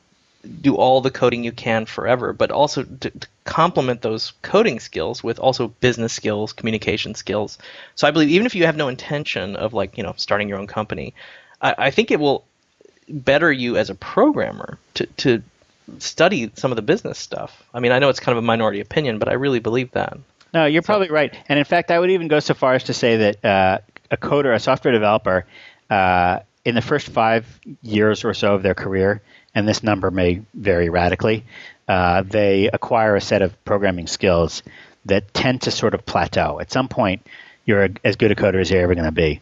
[0.61, 5.23] do all the coding you can forever, but also to, to complement those coding skills
[5.23, 7.57] with also business skills, communication skills.
[7.95, 10.59] So I believe even if you have no intention of like, you know, starting your
[10.59, 11.13] own company,
[11.65, 12.45] I, I think it will
[13.09, 15.43] better you as a programmer to, to
[15.99, 17.63] study some of the business stuff.
[17.73, 20.17] I mean, I know it's kind of a minority opinion, but I really believe that.
[20.53, 21.35] No, you're probably right.
[21.49, 23.79] And in fact, I would even go so far as to say that uh,
[24.11, 25.45] a coder, a software developer,
[25.89, 27.45] uh, in the first five
[27.83, 29.21] years or so of their career,
[29.53, 31.45] and this number may vary radically,
[31.87, 34.63] uh, they acquire a set of programming skills
[35.05, 36.59] that tend to sort of plateau.
[36.59, 37.27] At some point,
[37.65, 39.41] you're a, as good a coder as you're ever going to be.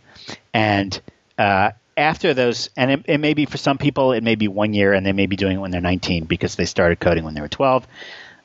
[0.53, 0.99] And
[1.37, 4.73] uh, after those, and it, it may be for some people, it may be one
[4.73, 7.33] year, and they may be doing it when they're 19 because they started coding when
[7.33, 7.87] they were 12.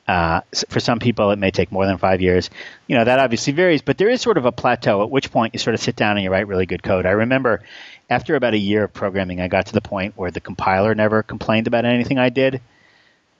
[0.07, 2.49] Uh, for some people, it may take more than five years.
[2.87, 5.53] You know, that obviously varies, but there is sort of a plateau at which point
[5.53, 7.05] you sort of sit down and you write really good code.
[7.05, 7.61] I remember
[8.09, 11.21] after about a year of programming, I got to the point where the compiler never
[11.21, 12.59] complained about anything I did.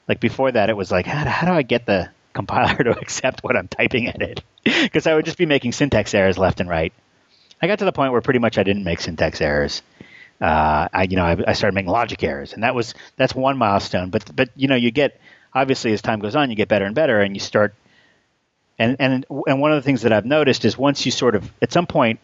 [0.08, 2.92] Like before that, it was like, how do, how do I get the compiler to
[3.00, 4.44] accept what I'm typing in it?
[4.64, 6.94] Because I would just be making syntax errors left and right.
[7.62, 9.82] I got to the point where pretty much I didn't make syntax errors.
[10.42, 13.58] Uh, I, you know, I, I started making logic errors, and that was that's one
[13.58, 14.10] milestone.
[14.10, 15.20] But but you know, you get
[15.54, 17.74] obviously as time goes on, you get better and better, and you start.
[18.78, 21.52] And and and one of the things that I've noticed is once you sort of
[21.62, 22.20] at some point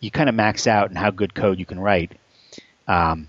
[0.00, 2.12] you kind of max out in how good code you can write,
[2.86, 3.28] um,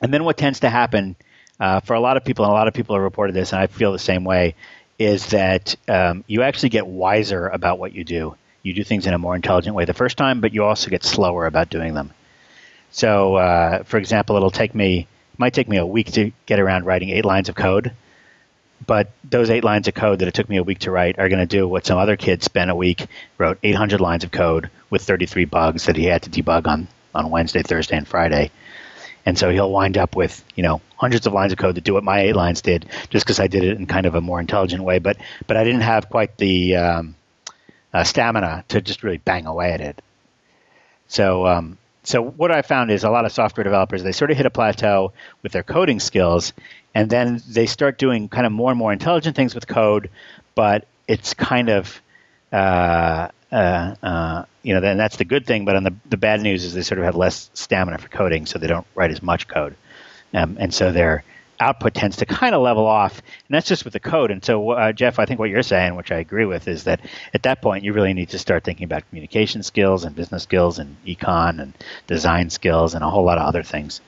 [0.00, 1.16] and then what tends to happen
[1.58, 3.60] uh, for a lot of people, and a lot of people have reported this, and
[3.60, 4.54] I feel the same way,
[4.98, 8.36] is that um, you actually get wiser about what you do.
[8.62, 11.02] You do things in a more intelligent way the first time, but you also get
[11.02, 12.12] slower about doing them.
[12.90, 16.60] So, uh, for example, it'll take me it might take me a week to get
[16.60, 17.92] around writing eight lines of code.
[18.86, 21.28] but those eight lines of code that it took me a week to write are
[21.28, 23.06] going to do what some other kid spent a week,
[23.38, 27.30] wrote 800 lines of code with 33 bugs that he had to debug on, on
[27.30, 28.50] Wednesday, Thursday, and Friday.
[29.26, 31.92] And so he'll wind up with, you know, hundreds of lines of code that do
[31.94, 34.40] what my eight lines did, just because I did it in kind of a more
[34.40, 34.98] intelligent way.
[34.98, 37.14] But but I didn't have quite the um,
[37.92, 40.02] uh, stamina to just really bang away at it.
[41.08, 41.76] So um,
[42.10, 44.50] so what I found is a lot of software developers they sort of hit a
[44.50, 46.52] plateau with their coding skills,
[46.94, 50.10] and then they start doing kind of more and more intelligent things with code,
[50.54, 52.02] but it's kind of
[52.52, 55.64] uh, uh, uh, you know, then that's the good thing.
[55.64, 58.46] But on the the bad news is they sort of have less stamina for coding,
[58.46, 59.76] so they don't write as much code,
[60.34, 61.24] um, and so their
[61.60, 63.18] output tends to kind of level off.
[63.18, 64.30] And that's just with the code.
[64.30, 67.00] And so, uh, Jeff, I think what you're saying, which I agree with, is that
[67.34, 70.78] at that point you really need to start thinking about communication skills and business skills
[70.78, 71.74] and econ and
[72.06, 74.00] design skills and a whole lot of other things.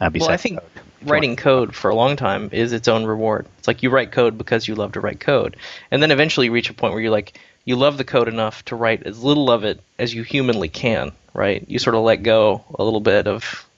[0.00, 1.10] Uh, well, I think code.
[1.10, 3.46] writing code for a long time is its own reward.
[3.58, 5.56] It's like you write code because you love to write code,
[5.90, 8.64] and then eventually you reach a point where you're like, you love the code enough
[8.66, 11.62] to write as little of it as you humanly can, right?
[11.68, 13.68] You sort of let go a little bit of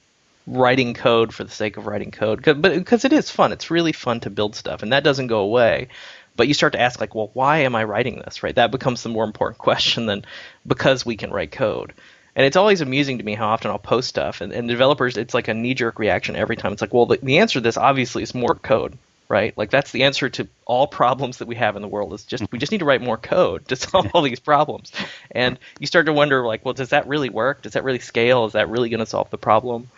[0.45, 3.93] writing code for the sake of writing code, but because it is fun, it's really
[3.93, 5.87] fun to build stuff, and that doesn't go away.
[6.35, 8.55] But you start to ask like, well, why am I writing this, right?
[8.55, 10.25] That becomes the more important question than
[10.65, 11.93] because we can write code.
[12.35, 15.33] And it's always amusing to me how often I'll post stuff, and, and developers, it's
[15.33, 16.73] like a knee jerk reaction every time.
[16.73, 18.97] It's like, well, the, the answer to this obviously is more code,
[19.29, 19.55] right?
[19.55, 22.43] Like that's the answer to all problems that we have in the world is just
[22.51, 24.91] we just need to write more code to solve all these problems.
[25.29, 27.61] And you start to wonder like, well, does that really work?
[27.61, 28.45] Does that really scale?
[28.45, 29.89] Is that really going to solve the problem?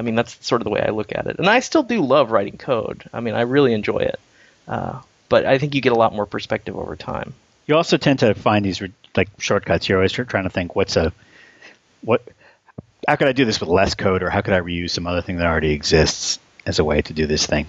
[0.00, 1.38] I mean, that's sort of the way I look at it.
[1.38, 3.04] And I still do love writing code.
[3.12, 4.18] I mean, I really enjoy it.
[4.66, 7.34] Uh, but I think you get a lot more perspective over time.
[7.66, 8.82] You also tend to find these
[9.14, 9.90] like shortcuts.
[9.90, 11.12] You're always trying to think, what's a
[12.00, 12.22] what?
[13.06, 15.20] How could I do this with less code, or how could I reuse some other
[15.20, 17.66] thing that already exists as a way to do this thing?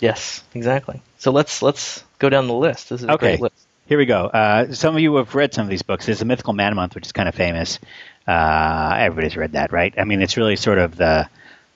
[0.00, 1.02] Yes, exactly.
[1.18, 2.88] So let's let's go down the list.
[2.88, 3.36] This is a okay.
[3.36, 3.66] great list.
[3.86, 4.26] Here we go.
[4.26, 6.06] Uh, some of you have read some of these books.
[6.06, 7.78] There's a Mythical Man Month, which is kind of famous.
[8.26, 9.92] Uh, everybody's read that, right?
[9.98, 11.28] I mean, it's really sort of the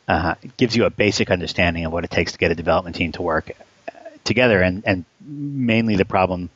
[0.09, 3.13] uh, gives you a basic understanding of what it takes to get a development team
[3.13, 3.53] to work
[3.89, 3.93] uh,
[4.25, 6.51] together, and and mainly the problem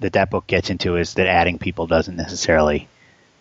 [0.00, 2.88] that that book gets into is that adding people doesn't necessarily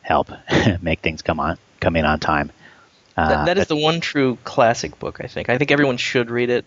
[0.01, 0.31] help
[0.81, 2.51] make things come on come in on time.
[3.15, 5.19] Uh, that, that is the one true classic book.
[5.23, 5.49] I think.
[5.49, 6.65] I think everyone should read it.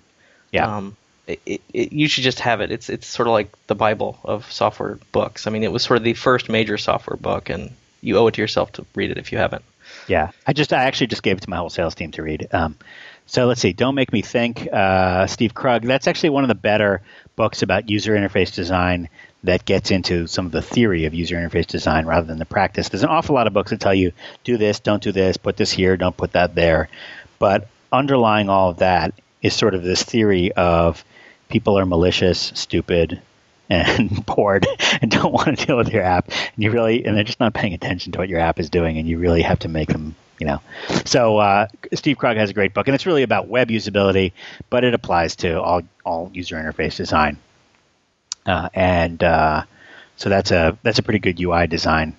[0.53, 0.77] Yeah.
[0.77, 2.73] Um, it, it, it, you should just have it.
[2.73, 5.47] It's it's sort of like the Bible of software books.
[5.47, 8.35] I mean, it was sort of the first major software book, and you owe it
[8.35, 9.65] to yourself to read it if you haven't.
[10.09, 12.49] Yeah, I just I actually just gave it to my whole sales team to read.
[12.53, 12.77] Um,
[13.27, 13.73] so let's see.
[13.73, 14.69] Don't make me think.
[14.73, 15.83] Uh, Steve Krug.
[15.83, 17.03] That's actually one of the better
[17.37, 19.09] books about user interface design
[19.45, 22.89] that gets into some of the theory of user interface design rather than the practice.
[22.89, 24.13] There's an awful lot of books that tell you
[24.45, 26.89] do this, don't do this, put this here, don't put that there.
[27.39, 31.05] But underlying all of that is sort of this theory of
[31.49, 33.23] people are malicious, stupid,
[33.71, 34.67] and bored
[35.01, 36.29] and don't want to deal with your app.
[36.29, 38.99] And you really and they're just not paying attention to what your app is doing,
[38.99, 40.15] and you really have to make them.
[40.39, 40.63] You know,
[41.05, 44.33] so uh, Steve Krug has a great book, and it's really about web usability,
[44.71, 47.37] but it applies to all all user interface design.
[48.47, 49.65] Uh, and uh,
[50.17, 52.17] so that's a that's a pretty good UI design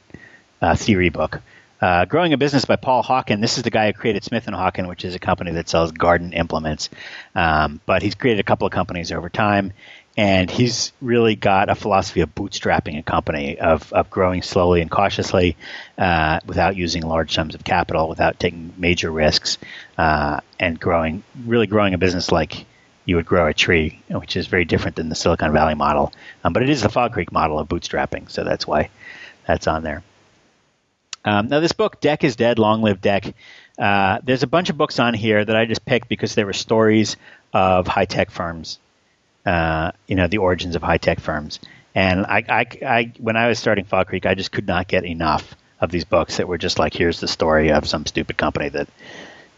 [0.61, 1.41] uh, theory book.
[1.81, 3.41] Uh, Growing a Business by Paul Hawken.
[3.41, 5.91] This is the guy who created Smith and Hawken, which is a company that sells
[5.91, 6.89] garden implements.
[7.33, 9.73] Um, but he's created a couple of companies over time,
[10.17, 14.91] and he's really got a philosophy of bootstrapping a company, of, of growing slowly and
[14.91, 15.55] cautiously,
[15.97, 19.57] uh, without using large sums of capital, without taking major risks,
[19.97, 22.65] uh, and growing really growing a business like
[23.05, 26.13] you would grow a tree, which is very different than the Silicon Valley model.
[26.43, 28.89] Um, but it is the Fog Creek model of bootstrapping, so that's why
[29.47, 30.03] that's on there.
[31.23, 33.33] Um, now, this book, DEC is Dead, Long Live DEC,
[33.77, 36.53] uh, there's a bunch of books on here that I just picked because they were
[36.53, 37.17] stories
[37.53, 38.79] of high tech firms,
[39.45, 41.59] uh, you know, the origins of high tech firms.
[41.93, 45.05] And I, I, I, when I was starting Fog Creek, I just could not get
[45.05, 48.69] enough of these books that were just like, here's the story of some stupid company
[48.69, 48.87] that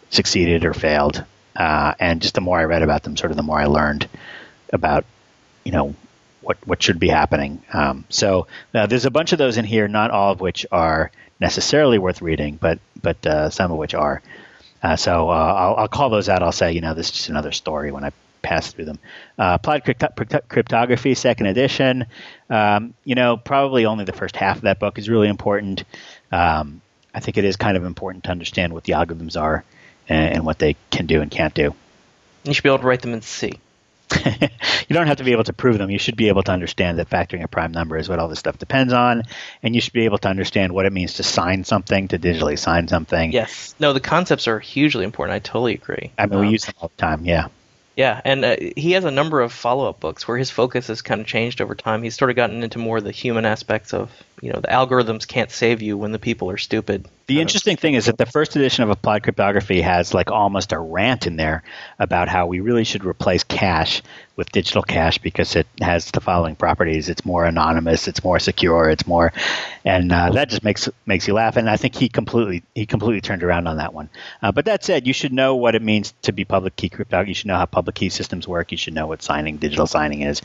[0.09, 1.23] succeeded or failed.
[1.55, 4.09] Uh, and just the more I read about them, sort of the more I learned
[4.71, 5.05] about,
[5.63, 5.95] you know,
[6.41, 7.63] what what should be happening.
[7.71, 11.11] Um, so uh, there's a bunch of those in here, not all of which are
[11.39, 14.21] necessarily worth reading, but but uh, some of which are.
[14.81, 16.43] Uh, so uh, I'll, I'll, call those out.
[16.43, 18.11] I'll say, you know, this is just another story when I
[18.43, 18.99] pass through them.
[19.39, 19.83] Uh, Applied
[20.49, 22.05] Cryptography, second edition.
[22.49, 25.83] Um, you know, probably only the first half of that book is really important.
[26.31, 26.81] Um,
[27.13, 29.63] I think it is kind of important to understand what the algorithms are
[30.07, 31.73] and, and what they can do and can't do.
[32.43, 33.59] You should be able to write them in C.
[34.25, 35.89] you don't have to be able to prove them.
[35.89, 38.39] You should be able to understand that factoring a prime number is what all this
[38.39, 39.23] stuff depends on,
[39.63, 42.59] and you should be able to understand what it means to sign something, to digitally
[42.59, 43.31] sign something.
[43.31, 43.73] Yes.
[43.79, 45.35] No, the concepts are hugely important.
[45.35, 46.11] I totally agree.
[46.17, 47.25] I mean, um, we use them all the time.
[47.25, 47.47] Yeah.
[47.95, 51.21] Yeah, and uh, he has a number of follow-up books where his focus has kind
[51.21, 52.01] of changed over time.
[52.01, 54.11] He's sort of gotten into more of the human aspects of,
[54.43, 57.07] you know, the algorithms can't save you when the people are stupid.
[57.27, 60.77] The interesting thing is that the first edition of Applied Cryptography has like almost a
[60.77, 61.63] rant in there
[61.97, 64.01] about how we really should replace cash
[64.35, 68.89] with digital cash because it has the following properties: it's more anonymous, it's more secure,
[68.89, 69.31] it's more,
[69.85, 71.55] and uh, that just makes makes you laugh.
[71.55, 74.09] And I think he completely he completely turned around on that one.
[74.41, 77.31] Uh, but that said, you should know what it means to be public key cryptography.
[77.31, 78.73] You should know how public key systems work.
[78.73, 80.41] You should know what signing, digital signing is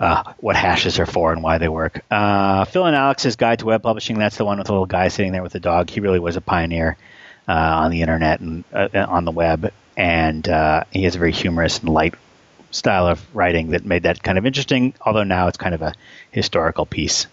[0.00, 2.04] uh, what hashes are for and why they work.
[2.10, 5.08] Uh, Phil and Alex's Guide to Web Publishing, that's the one with the little guy
[5.08, 5.90] sitting there with the dog.
[5.90, 6.96] He really was a pioneer
[7.48, 9.72] uh, on the internet and uh, on the web.
[9.96, 12.14] And uh, he has a very humorous and light
[12.70, 15.94] style of writing that made that kind of interesting, although now it's kind of a
[16.30, 17.26] historical piece.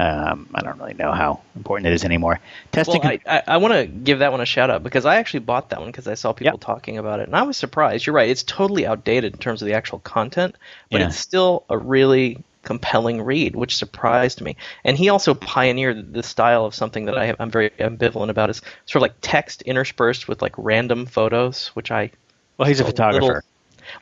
[0.00, 2.40] Um, I don't really know how important it is anymore.
[2.72, 3.02] Testing.
[3.02, 5.40] Well, I, I, I want to give that one a shout out because I actually
[5.40, 6.60] bought that one because I saw people Yep.
[6.60, 8.06] talking about it, and I was surprised.
[8.06, 10.56] You're right; it's totally outdated in terms of the actual content,
[10.90, 11.08] but Yeah.
[11.08, 14.56] it's still a really compelling read, which surprised me.
[14.84, 18.50] And he also pioneered the style of something that I have, I'm very ambivalent about,
[18.50, 22.10] is sort of like text interspersed with like random photos, which I
[22.56, 23.20] well, he's a photographer.
[23.26, 23.40] little-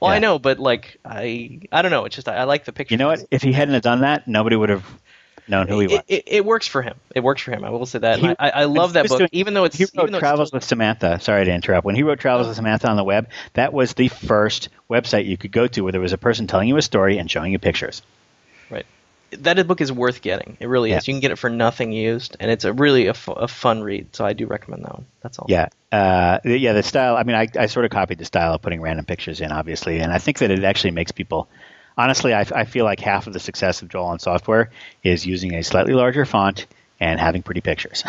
[0.01, 2.05] well, I know, but like I I don't know.
[2.05, 2.93] It's just I, I like the picture.
[2.95, 3.25] You know what?
[3.31, 4.85] If he hadn't have done that, nobody would have
[5.49, 5.97] known who he was.
[5.99, 6.97] It, it, it works for him.
[7.15, 7.65] It works for him.
[7.65, 8.19] I will say that.
[8.19, 10.65] He- I, I love that book, doing- even though it's he wrote though Travels with
[10.65, 11.21] Samantha.
[11.21, 11.85] Sorry to interrupt.
[11.85, 15.37] When he wrote Travels with Samantha on the web, that was the first website you
[15.37, 17.59] could go to where there was a person telling you a story and showing you
[17.59, 18.03] pictures.
[18.71, 18.87] Right.
[19.31, 20.57] That book is worth getting.
[20.59, 20.99] It really Yeah.
[20.99, 21.09] is.
[21.09, 24.15] You can get it for nothing used, and it's a really a, fun read.
[24.17, 25.07] So I do recommend that one.
[25.23, 25.47] That's all.
[25.49, 26.73] Yeah, uh, yeah.
[26.73, 27.17] The style.
[27.17, 29.99] I mean, I, I sort of copied the style of putting random pictures in, obviously,
[30.01, 31.49] and I think that it actually makes people.
[31.99, 34.71] Honestly, I, I feel like half of the success of Joel on software
[35.03, 36.67] is using a slightly larger font
[37.01, 38.05] and having pretty pictures.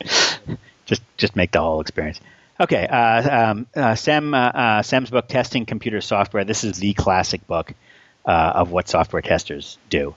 [0.86, 2.20] just just make the whole experience.
[2.58, 6.44] Okay, uh, um, uh, Sam uh, uh, Sam's book, Testing Computer Software.
[6.44, 7.72] This is the classic book
[8.24, 10.16] uh, of what software testers do,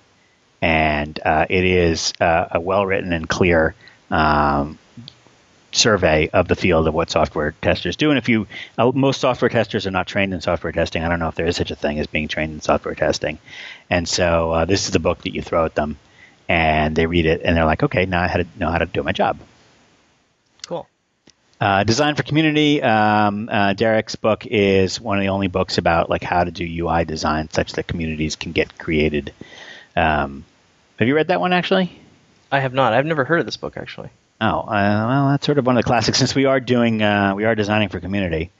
[0.59, 3.75] and uh, it is a well written and clear
[4.09, 4.79] um,
[5.71, 8.09] survey of the field of what software testers do.
[8.09, 8.47] And if you,
[8.77, 11.03] uh, most software testers are not trained in software testing.
[11.03, 13.37] I don't know if there is such a thing as being trained in software testing.
[13.89, 15.97] And so uh, this is the book that you throw at them,
[16.47, 18.85] and they read it, and they're like, okay, now I had to know how to
[18.85, 19.37] do my job.
[20.67, 20.87] Cool.
[21.61, 22.81] Uh, Design for Community.
[22.81, 26.65] Um, uh, Derek's book is one of the only books about like how to do
[26.65, 29.33] UI design such that communities can get created.
[29.95, 30.45] Um,
[30.97, 31.99] have you read that one actually?
[32.51, 32.93] I have not.
[32.93, 34.09] I've never heard of this book actually.
[34.41, 36.17] Oh, uh, well, that's sort of one of the classics.
[36.17, 38.51] Since we are doing, uh, we are designing for community.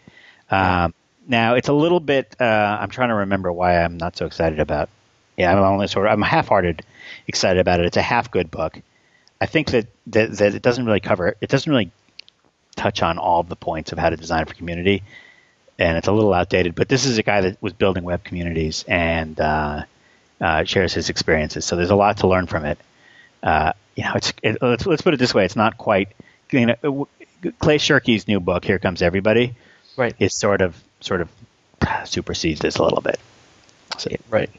[0.52, 0.94] Um,
[1.28, 2.36] now it's a little bit.
[2.40, 4.90] Uh, I'm trying to remember why I'm not so excited about.
[5.38, 6.12] Yeah, I'm only sort of.
[6.14, 6.84] I'm half-hearted
[7.28, 7.86] excited about it.
[7.86, 8.82] It's a half-good book.
[9.40, 11.38] I think that, that that it doesn't really cover.
[11.40, 11.92] It doesn't really
[12.76, 15.04] touch on all the points of how to design for community,
[15.78, 16.76] and it's a little outdated.
[16.76, 19.84] But this is a guy that was building web communities and uh,
[20.42, 21.64] uh, shares his experiences.
[21.64, 22.80] So there's a lot to learn from it
[23.44, 26.08] uh, you know, it's it, let's let's put it this way: it's not quite.
[26.52, 27.08] You know,
[27.60, 29.56] Clay Shirky's new book, "Here Comes Everybody,"
[29.98, 30.16] Right.
[30.20, 31.30] is sort of sort of
[32.06, 33.20] supersedes this a little bit.
[33.98, 34.50] So, Right.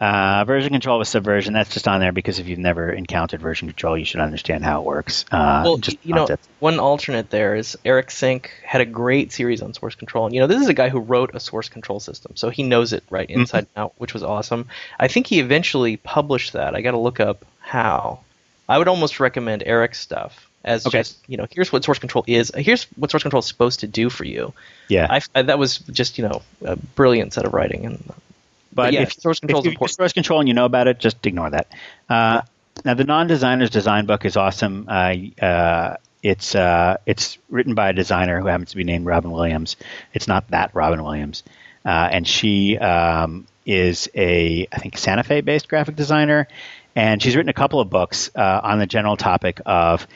[0.00, 1.54] uh, version control with subversion.
[1.54, 4.80] That's just on there because if you've never encountered version control, you should understand how
[4.80, 5.24] it works.
[5.32, 6.28] Uh, well, just you know,
[6.60, 10.26] one alternate there is Eric Sink had a great series on source control.
[10.26, 12.62] And, you know, this is a guy who wrote a source control system, so he
[12.62, 13.40] knows it right Mm-hmm.
[13.40, 14.68] inside and out, which was awesome.
[15.00, 16.74] I think he eventually published that.
[16.76, 18.20] I got to look up how.
[18.68, 20.98] I would almost recommend Eric's stuff as Okay.
[20.98, 22.52] just, you know, here's what source control is.
[22.56, 24.52] Here's what source control is supposed to do for you.
[24.88, 25.06] yeah.
[25.08, 27.86] I, I- that was just, you know, a brilliant set of writing.
[27.86, 28.12] And
[28.72, 29.96] But yeah, if source control if is you use important.
[29.96, 31.68] source control and you know about it, just ignore that.
[32.08, 32.42] Uh,
[32.84, 34.86] now, the non-designer's design book is awesome.
[34.88, 39.30] Uh, uh, it's uh, it's written by a designer who happens to be named Robin
[39.30, 39.76] Williams.
[40.12, 41.42] It's not that Robin Williams,
[41.84, 46.48] uh, and she um, is a I think Santa Fe-based graphic designer,
[46.96, 50.06] and she's written a couple of books uh, on the general topic of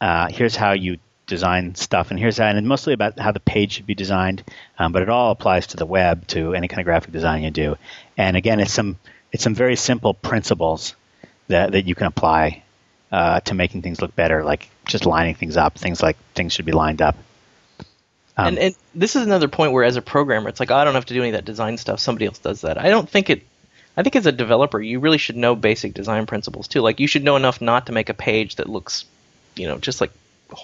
[0.00, 3.72] uh, here's how you design stuff, and here's how, and mostly about how the page
[3.72, 4.44] should be designed,
[4.78, 7.50] um, but it all applies to the web, to any kind of graphic design you
[7.50, 7.76] do.
[8.16, 8.98] And again, it's some
[9.32, 10.94] it's some very simple principles
[11.48, 12.62] that that you can apply
[13.10, 15.78] uh, to making things look better, like just lining things up.
[15.78, 17.16] Things like things should be lined up.
[18.36, 20.84] Um, and, and this is another point where, as a programmer, it's like oh, I
[20.84, 22.00] don't have to do any of that design stuff.
[22.00, 22.78] Somebody else does that.
[22.78, 23.42] I don't think it.
[23.96, 26.80] I think as a developer, you really should know basic design principles too.
[26.80, 29.04] Like you should know enough not to make a page that looks,
[29.56, 30.10] you know, just like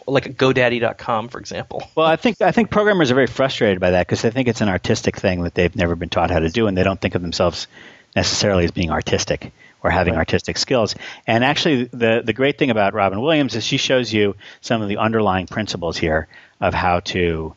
[0.07, 1.83] like a GoDaddy.com, for example.
[1.95, 4.61] Well, I think I think programmers are very frustrated by that because they think it's
[4.61, 7.15] an artistic thing that they've never been taught how to do, and they don't think
[7.15, 7.67] of themselves
[8.15, 9.53] necessarily as being artistic
[9.83, 10.95] or having artistic skills.
[11.27, 14.89] And actually, the the great thing about Robin Williams is she shows you some of
[14.89, 16.29] the underlying principles here
[16.61, 17.55] of how to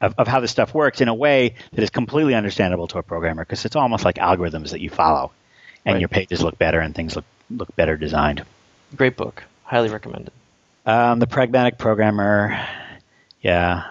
[0.00, 3.02] of, of how this stuff works in a way that is completely understandable to a
[3.02, 5.32] programmer because it's almost like algorithms that you follow,
[5.84, 6.00] and Right.
[6.00, 8.44] your pages look better and things look look better designed.
[8.94, 9.42] Great book.
[9.64, 10.32] Highly recommended.
[10.84, 12.60] Um, the pragmatic programmer,
[13.40, 13.84] yeah.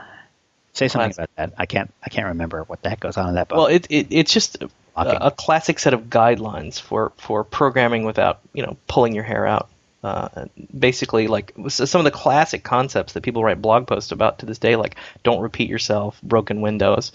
[0.73, 1.29] Say something Classic.
[1.37, 1.59] about that.
[1.61, 1.93] I can't.
[2.03, 3.57] I can't remember what the heck goes on in that book.
[3.57, 8.39] Well, it, it it's just a, a classic set of guidelines for, for programming without
[8.53, 9.69] you know pulling your hair out.
[10.05, 10.45] Uh,
[10.77, 14.59] basically, like some of the classic concepts that people write blog posts about to this
[14.59, 17.11] day, like don't repeat yourself, broken windows.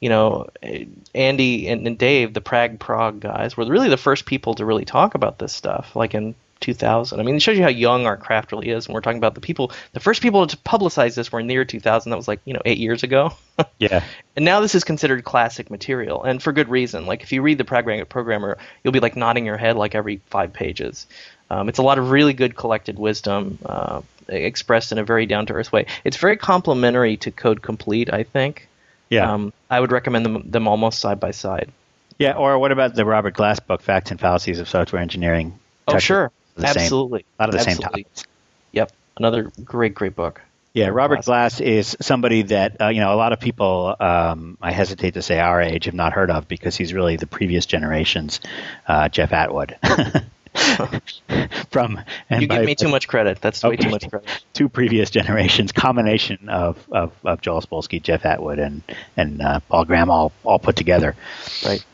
[0.00, 4.26] You know, eh, Andy and, and Dave, the Prag Prog guys, were really the first
[4.26, 5.94] people to really talk about this stuff.
[5.94, 7.20] Like in 2000.
[7.20, 8.88] I mean, it shows you how young our craft really is.
[8.88, 11.54] When we're talking about the people, the first people to publicize this were in the
[11.54, 12.10] year 2000.
[12.10, 13.34] That was like you know eight years ago.
[13.78, 14.02] yeah.
[14.34, 17.04] And now this is considered classic material, and for good reason.
[17.04, 20.22] Like if you read the Pragmatic Programmer, you'll be like nodding your head like every
[20.30, 21.06] five pages.
[21.52, 25.44] Um, it's a lot of really good collected wisdom uh, expressed in a very down
[25.46, 25.84] to earth way.
[26.02, 28.68] It's very complementary to Code Complete, I think.
[29.10, 29.30] Yeah.
[29.30, 31.70] Um, I would recommend them them almost side by side.
[32.18, 35.58] Yeah, or what about the Robert Glass book, Facts and Fallacies of Software Engineering?
[35.86, 38.04] Oh, sure, the same- absolutely, a lot of the same Absolutely.
[38.04, 38.24] topics.
[38.72, 40.40] Yep, another great, great book.
[40.72, 41.58] Yeah, Robert Glass.
[41.58, 43.94] Glass is somebody that uh, you know a lot of people.
[44.00, 47.26] Um, I hesitate to say our age have not heard of because he's really the
[47.26, 48.40] previous generation's
[48.88, 49.76] uh, Jeff Atwood.
[51.70, 53.40] From and you give me too much credit.
[53.40, 54.44] That's way too much credit.
[54.52, 58.82] two previous generations, combination of, of, of Joel Spolsky, Jeff Atwood, and
[59.16, 61.16] and uh, Paul Graham all all put together.
[61.64, 61.84] Right.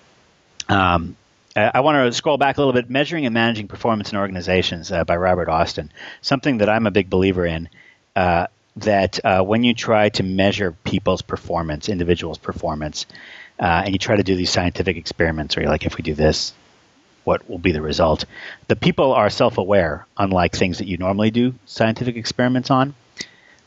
[0.69, 1.17] Um,
[1.55, 2.91] I, I want to scroll back a little bit.
[2.91, 5.93] Measuring and managing performance in organizations uh, by Robert Austin.
[6.21, 7.69] Something that I'm a big believer in.
[8.17, 13.07] Uh, that uh, when you try to measure people's performance, individuals' performance,
[13.59, 16.15] uh, and you try to do these scientific experiments where you're like, if we do
[16.15, 16.53] this,
[17.29, 18.25] what will be the result?
[18.69, 22.95] The people are self-aware, unlike things that you normally do scientific experiments on.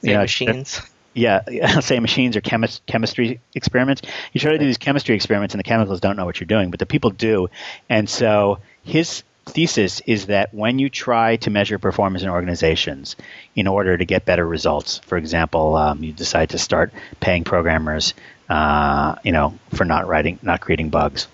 [0.01, 0.81] Yeah, You know, machines.
[1.13, 4.01] yeah, say machines or chemis- chemistry experiments.
[4.33, 6.71] You try to do these chemistry experiments, and the chemicals don't know what you're doing,
[6.71, 7.49] but the people do.
[7.87, 13.15] And so his thesis is that when you try to measure performance in organizations
[13.55, 18.15] in order to get better results, for example, um, you decide to start paying programmers,
[18.49, 21.27] uh, you know, for not writing, not creating bugs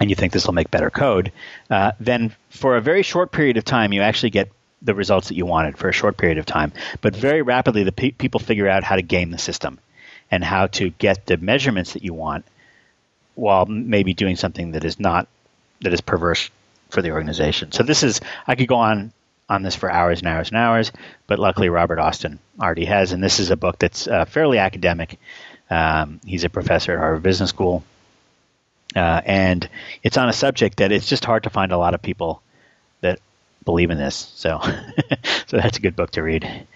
[0.00, 1.32] and you think this will make better code,
[1.70, 4.50] uh, then for a very short period of time, you actually get
[4.82, 6.72] the results that you wanted for a short period of time.
[7.00, 9.78] But very rapidly, the pe- people figure out how to game the system
[10.30, 12.44] and how to get the measurements that you want
[13.34, 15.28] while maybe doing something that is not
[15.80, 16.50] that is perverse
[16.90, 17.72] for the organization.
[17.72, 19.12] So this is I could go on
[19.48, 20.92] on this for hours and hours and hours,
[21.26, 25.18] but luckily Robert Austin already has, and this is a book that's uh, fairly academic.
[25.70, 27.82] Um, he's a professor at Harvard Business School
[28.96, 29.68] uh, and
[30.02, 32.42] it's on a subject that it's just hard to find a lot of people
[33.00, 33.20] that
[33.64, 34.32] believe in this.
[34.34, 34.60] So,
[35.46, 36.66] so that's a good book to read.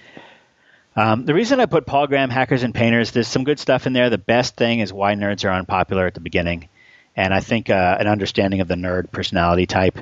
[0.94, 3.94] Um, the reason I put Paul Graham, Hackers and Painters, there's some good stuff in
[3.94, 4.10] there.
[4.10, 6.68] The best thing is why nerds are unpopular at the beginning,
[7.16, 9.98] and I think uh, an understanding of the nerd personality type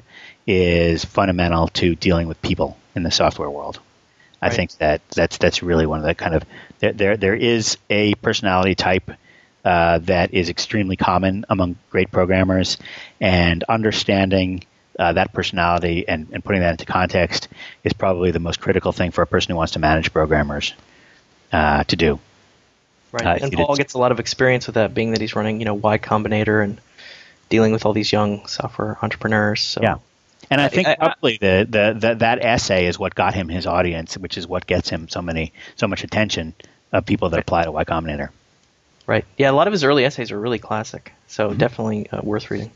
[0.48, 3.78] is fundamental to dealing with people in the software world.
[4.42, 4.56] I Right.
[4.56, 6.44] think that that's that's really one of the kind of
[6.80, 9.10] there there, there is a personality type
[9.64, 12.78] uh, that is extremely common among great programmers,
[13.20, 14.64] and understanding
[14.98, 17.48] uh, that personality and, and putting that into context
[17.84, 20.74] is probably the most critical thing for a person who wants to manage programmers
[21.52, 22.18] uh, to do.
[23.12, 23.26] Right.
[23.26, 25.64] Uh, and Paul gets a lot of experience with that, being that he's running, you
[25.64, 26.80] know, Y Combinator and
[27.48, 29.62] dealing with all these young software entrepreneurs.
[29.62, 29.80] So.
[29.82, 29.98] Yeah.
[30.50, 33.48] And I think I- I- probably the, the, the that essay is what got him
[33.48, 36.54] his audience, which is what gets him so many so much attention
[36.92, 38.30] of people that apply to Y Combinator.
[39.10, 39.24] Right.
[39.36, 41.58] Yeah, a lot of his early essays are really classic, so Mm-hmm.
[41.58, 42.70] definitely uh, worth reading.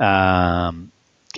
[0.00, 0.90] Um,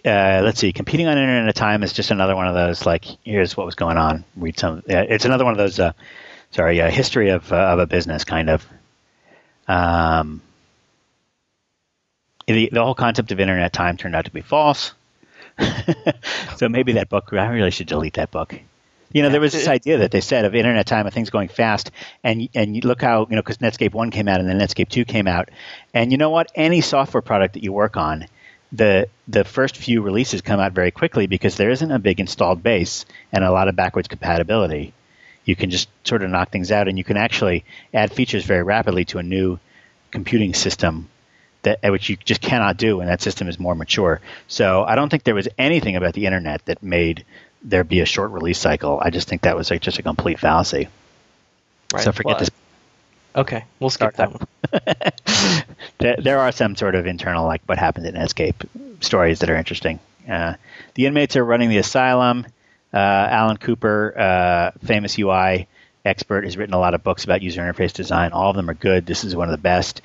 [0.05, 0.73] uh, let's see.
[0.73, 2.87] Competing on Internet at time is just another one of those.
[2.87, 4.25] Like, here's what was going on.
[4.37, 4.85] Read some.
[4.89, 5.81] Uh, it's another one of those.
[5.81, 5.95] Uh,
[6.53, 8.65] sorry, uh, history of uh, of a business kind of.
[9.67, 10.43] Um,
[12.47, 14.95] the, the whole concept of internet time turned out to be false.
[16.57, 17.33] so maybe that book.
[17.33, 18.55] I really should delete that book.
[19.13, 21.49] You know, there was this idea that they said of internet time of things going
[21.49, 21.91] fast,
[22.23, 24.89] and and you look how you know because Netscape one came out and then Netscape
[24.89, 25.49] two came out,
[25.95, 26.53] and you know what?
[26.55, 28.27] Any software product that you work on,
[28.73, 32.63] the the first few releases come out very quickly because there isn't a big installed
[32.63, 34.93] base and a lot of backwards compatibility.
[35.45, 38.63] You can just sort of knock things out, and you can actually add features very
[38.63, 39.59] rapidly to a new
[40.11, 41.09] computing system
[41.63, 44.21] that uh, which you just cannot do when that system is more mature.
[44.47, 47.25] So I don't think there was anything about the internet that made
[47.63, 49.01] there be a short release cycle.
[49.03, 50.89] I just think that was like just a complete fallacy.
[51.93, 52.05] Right.
[52.05, 52.51] So forget Well, this.
[53.37, 54.47] Okay, we'll skip that one.
[55.99, 58.67] there, there are some sort of internal, like what happened in Netscape
[59.01, 60.01] stories that are interesting.
[60.29, 60.55] Uh,
[60.95, 62.47] the inmates are running the asylum.
[62.93, 65.69] Uh, Alan Cooper, uh, famous UI
[66.05, 68.33] expert, has written a lot of books about user interface design.
[68.33, 69.07] All of them are good.
[69.07, 70.01] This is one of the best.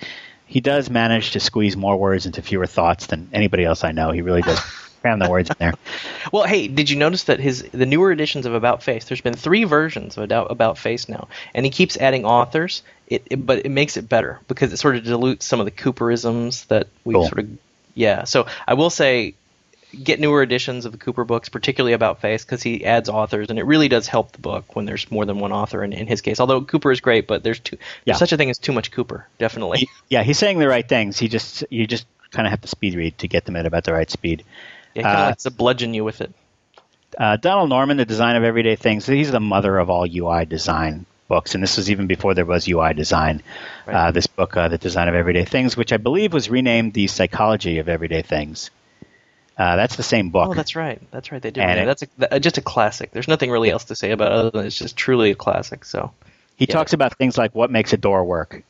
[0.46, 4.12] He does manage to squeeze more words into fewer thoughts than anybody else I know.
[4.12, 4.60] He really does
[5.04, 5.74] cram the words in there.
[6.32, 9.06] Well, hey, did you notice that his the newer editions of About Face?
[9.06, 12.82] There's been three versions of About, About Face now, and he keeps adding authors.
[13.08, 15.72] It, it, but it makes it better because it sort of dilutes some of the
[15.72, 17.26] Cooperisms that we Cool.
[17.28, 17.50] sort of
[17.94, 18.24] yeah.
[18.24, 19.36] So I will say,
[20.04, 23.60] get newer editions of the Cooper books, particularly About Face, because he adds authors, and
[23.60, 25.84] it really does help the book when there's more than one author.
[25.84, 27.76] In, in his case, although Cooper is great, but there's too
[28.06, 28.14] Yeah.
[28.14, 29.88] there's such a thing as too much Cooper, definitely.
[30.10, 31.20] Yeah, he's saying the right things.
[31.20, 33.84] He just you just kind of have to speed read to get them at about
[33.84, 34.44] the right speed.
[34.96, 36.32] Yeah, kind of Uh, likes to bludgeon you with it.
[37.18, 39.06] Uh, Donald Norman, the design of everyday things.
[39.06, 42.68] He's the mother of all UI design books, and this was even before there was
[42.68, 43.42] UI design.
[43.86, 43.96] Right.
[43.96, 47.08] Uh, this book, uh, The Design of Everyday Things, which I believe was renamed The
[47.08, 48.72] Psychology of Everyday Things.
[49.58, 50.50] Uh, that's the same book.
[50.50, 51.00] Oh, that's right.
[51.12, 51.40] That's right.
[51.42, 51.64] They did.
[51.64, 53.12] And it- that's a, that- just a classic.
[53.12, 55.86] There's nothing really else to say about it other than it's just truly a classic.
[55.86, 56.12] So
[56.56, 56.74] He Yeah.
[56.76, 58.64] talks about things like what makes a door work.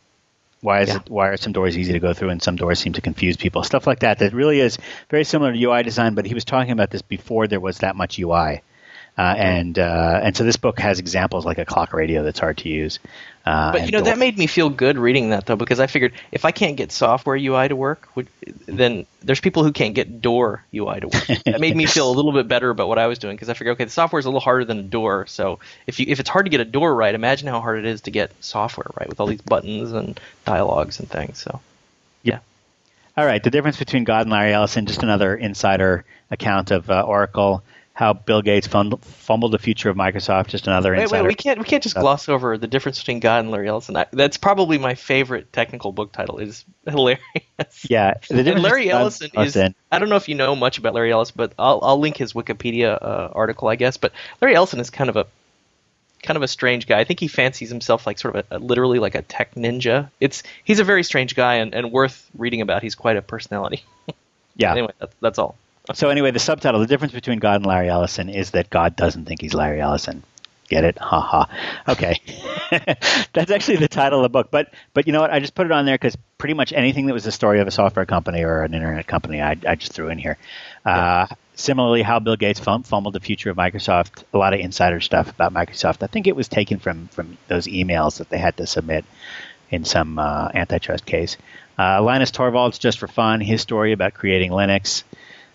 [0.64, 0.96] Why is Yeah.
[0.98, 1.10] it?
[1.10, 3.64] Why are some doors easy to go through and some doors seem to confuse people?
[3.64, 4.20] Stuff like that.
[4.20, 4.78] That really is
[5.10, 6.16] very similar to UI design.
[6.16, 8.62] But he was talking about this before there was that much UI,
[9.18, 12.58] uh, and uh, and so this book has examples like a clock radio that's hard
[12.60, 13.00] to use.
[13.46, 16.14] Uh, But you know that made me feel good reading that though because I figured
[16.32, 18.28] if I can't get software UI to work, would-
[18.68, 21.28] then there's people who can't get door UI to work.
[21.46, 23.54] that made me feel a little bit better about what I was doing because I
[23.54, 25.26] figured okay, the software is a little harder than a door.
[25.28, 27.86] So if you if it's hard to get a door right, imagine how hard it
[27.86, 31.38] is to get software right with all these buttons and dialogues and things.
[31.40, 31.60] So
[32.24, 32.40] yeah,
[33.18, 37.02] All right, the difference between God and Larry Ellison, just another insider account of uh,
[37.02, 37.62] Oracle,
[37.96, 41.24] how Bill Gates fumbled, fumbled the future of Microsoft, just another wait, insider.
[41.24, 43.96] wait, we can't we can't just gloss over the difference between God and Larry Ellison.
[43.96, 46.40] I, that's probably my favorite technical book title.
[46.40, 47.22] It is hilarious.
[47.88, 49.34] yeah, the And Larry between God and Ellison is.
[49.36, 52.18] Ellison- I don't know if you know much about Larry Ellison, but I'll, I'll link
[52.18, 53.98] his Wikipedia uh, article, I guess.
[53.98, 55.28] But Larry Ellison is kind of a
[56.24, 57.00] kind of a strange guy.
[57.00, 60.10] I think he fancies himself like sort of a, a- literally like a tech ninja.
[60.20, 62.82] It's he's a very strange guy and, and worth reading about.
[62.82, 63.84] He's quite a personality.
[64.56, 64.72] yeah.
[64.72, 65.58] anyway, that's, that's all.
[65.94, 69.26] So anyway, the subtitle, the difference between God and Larry Ellison is that God doesn't
[69.26, 70.24] think he's Larry Ellison.
[70.70, 70.98] Get it?
[70.98, 71.50] Ha ha.
[71.90, 72.22] Okay,
[73.34, 74.50] that's actually the title of the book.
[74.50, 75.30] But but you know what?
[75.30, 77.68] I just put it on there because pretty much anything that was the story of
[77.68, 80.38] a software company or an internet company, I, I just threw in here.
[80.86, 84.24] Uh, similarly, how Bill Gates fum- fumbled the future of Microsoft.
[84.34, 86.02] A lot of insider stuff about Microsoft.
[86.02, 89.04] I think it was taken from from those emails that they had to submit
[89.70, 91.36] in some uh, antitrust case.
[91.78, 95.04] Uh, Linus Torvalds, just for fun, his story about creating Linux.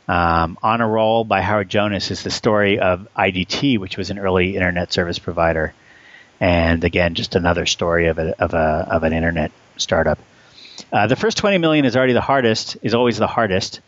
[0.08, 4.18] Um, On a Roll by Howard Jonas is the story of IDT, which was an
[4.18, 5.74] early internet service provider,
[6.40, 10.18] and again, just another story of a, of a of an internet startup.
[10.90, 12.78] Uh, the first 20 million is already the hardest.
[12.80, 13.80] Is always the hardest.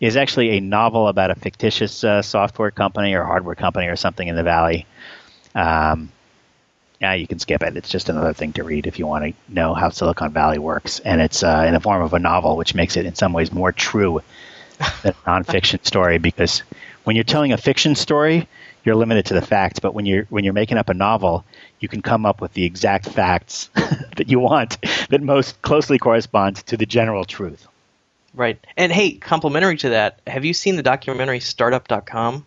[0.00, 4.28] Is actually a novel about a fictitious uh, software company or hardware company or something
[4.28, 4.86] in the valley.
[5.56, 6.12] Um,
[7.00, 7.76] yeah, you can skip it.
[7.76, 11.00] It's just another thing to read if you want to know how Silicon Valley works,
[11.00, 13.50] and it's uh, in the form of a novel, which makes it in some ways
[13.50, 14.20] more true
[15.02, 16.18] than a nonfiction story.
[16.18, 16.62] Because
[17.04, 18.48] when you're telling a fiction story,
[18.84, 21.44] you're limited to the facts, but when you're when you're making up a novel,
[21.80, 24.78] you can come up with the exact facts that you want
[25.08, 27.66] that most closely correspond to the general truth.
[28.34, 28.58] Right.
[28.76, 32.44] And hey, complimentary to that, have you seen the documentary Startup.com?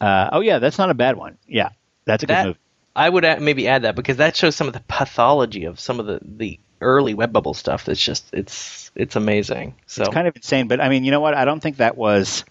[0.00, 1.38] Uh, oh yeah, that's not a bad one.
[1.46, 1.70] Yeah,
[2.04, 2.58] that's a good movie.
[2.96, 5.98] I would add, maybe add that because that shows some of the pathology of some
[5.98, 7.84] of the, the early web bubble stuff.
[7.84, 9.74] That's just it's it's amazing.
[9.86, 11.34] So It's kind of insane, but I mean, you know what?
[11.34, 12.44] I don't think that was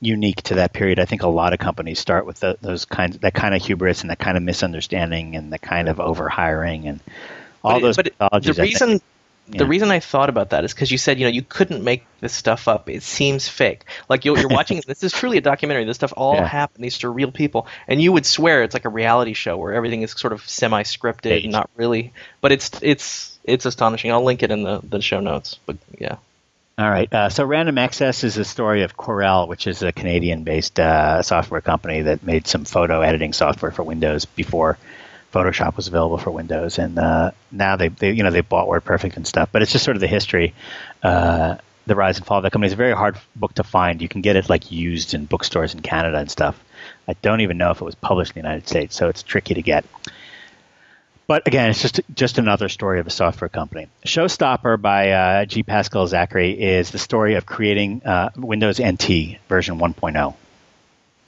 [0.00, 0.98] unique to that period.
[0.98, 4.00] I think a lot of companies start with the, those kinds, that kind of hubris
[4.02, 7.00] and that kind of misunderstanding and the kind of overhiring and
[7.62, 9.00] all but, those but the think- reason
[9.48, 9.58] yeah.
[9.58, 12.04] the reason I thought about that is because you said you know you couldn't make
[12.20, 12.88] this stuff up.
[12.88, 13.84] It seems fake.
[14.08, 15.84] Like you're, you're watching this is truly a documentary.
[15.84, 16.46] This stuff all Yeah.
[16.46, 16.84] happened.
[16.84, 20.02] These are real people, and you would swear it's like a reality show where everything
[20.02, 22.12] is sort of semi-scripted and not really.
[22.40, 24.12] But it's it's it's astonishing.
[24.12, 25.58] I'll link it in the, the show notes.
[25.66, 26.16] But yeah.
[26.78, 27.12] All right.
[27.12, 31.60] Uh, so Random Access is the story of Corel, which is a Canadian-based uh, software
[31.60, 34.78] company that made some photo editing software for Windows before
[35.32, 39.16] Photoshop was available for Windows, and uh, now they, they you know they bought WordPerfect
[39.16, 39.48] and stuff.
[39.50, 40.54] But it's just sort of the history,
[41.02, 42.66] uh, the rise and fall of that company.
[42.66, 44.02] It's a very hard book to find.
[44.02, 46.62] You can get it like used in bookstores in Canada and stuff.
[47.08, 49.54] I don't even know if it was published in the United States, so it's tricky
[49.54, 49.84] to get.
[51.32, 53.86] But again, it's just just another story of a software company.
[54.04, 55.62] Showstopper by uh, G.
[55.62, 60.34] Pascal Zachary is the story of creating uh, Windows NT version 1.0,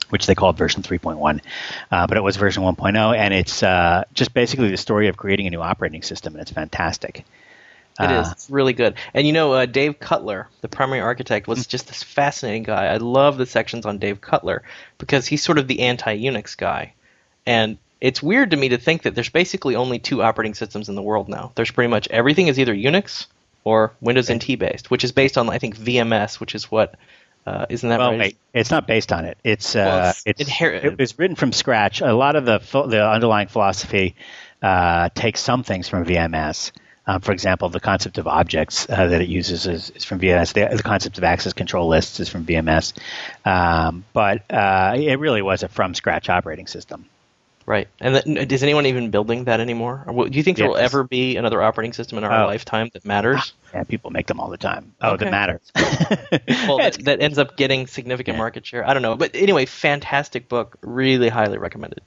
[0.09, 1.41] which they called version 3.1,
[1.89, 5.47] uh, but it was version 1.0, and it's uh, just basically the story of creating
[5.47, 7.25] a new operating system, and it's fantastic.
[7.99, 8.27] It is.
[8.27, 8.93] Uh, It's really good.
[9.15, 12.85] And you know, uh, Dave Cutler, the primary architect, was just this fascinating guy.
[12.93, 14.61] I love the sections on Dave Cutler
[14.99, 16.93] because he's sort of the anti-Unix guy,
[17.47, 20.95] and it's weird to me to think that there's basically only two operating systems in
[20.95, 21.51] the world now.
[21.55, 23.25] There's pretty much everything is either Unix
[23.63, 26.95] or Windows NT based, which is based on I think VMS, which is what
[27.47, 28.19] uh, isn't that Well, right?
[28.19, 29.39] wait, it's not based on it.
[29.43, 32.01] It's Well, uh, it's it's inher- it was written from scratch.
[32.01, 34.15] A lot of the the underlying philosophy
[34.61, 36.73] uh, takes some things from VMS.
[37.07, 40.53] Um, for example, the concept of objects uh, that it uses is, is from VMS.
[40.53, 42.93] The, the concept of access control lists is from VMS.
[43.45, 47.05] Um, but uh, it really was a from scratch operating system.
[47.67, 47.87] Right.
[47.99, 50.03] And that, is anyone even building that anymore?
[50.05, 52.47] Or do you think there will ever be another operating system in our Oh.
[52.47, 53.53] lifetime that matters?
[53.73, 54.93] Yeah, people make them all the time.
[55.01, 55.25] Oh, Okay.
[55.25, 55.59] that matters.
[56.67, 58.41] well, that, that ends up getting significant Yeah.
[58.41, 58.87] market share.
[58.87, 59.15] I don't know.
[59.15, 60.77] But anyway, fantastic book.
[60.81, 61.99] Really highly recommended.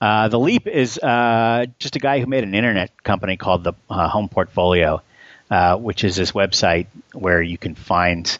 [0.00, 3.72] Uh, the Leap is uh, just a guy who made an internet company called the
[3.88, 5.02] uh, Home Portfolio,
[5.50, 8.38] uh, which is this website where you can find,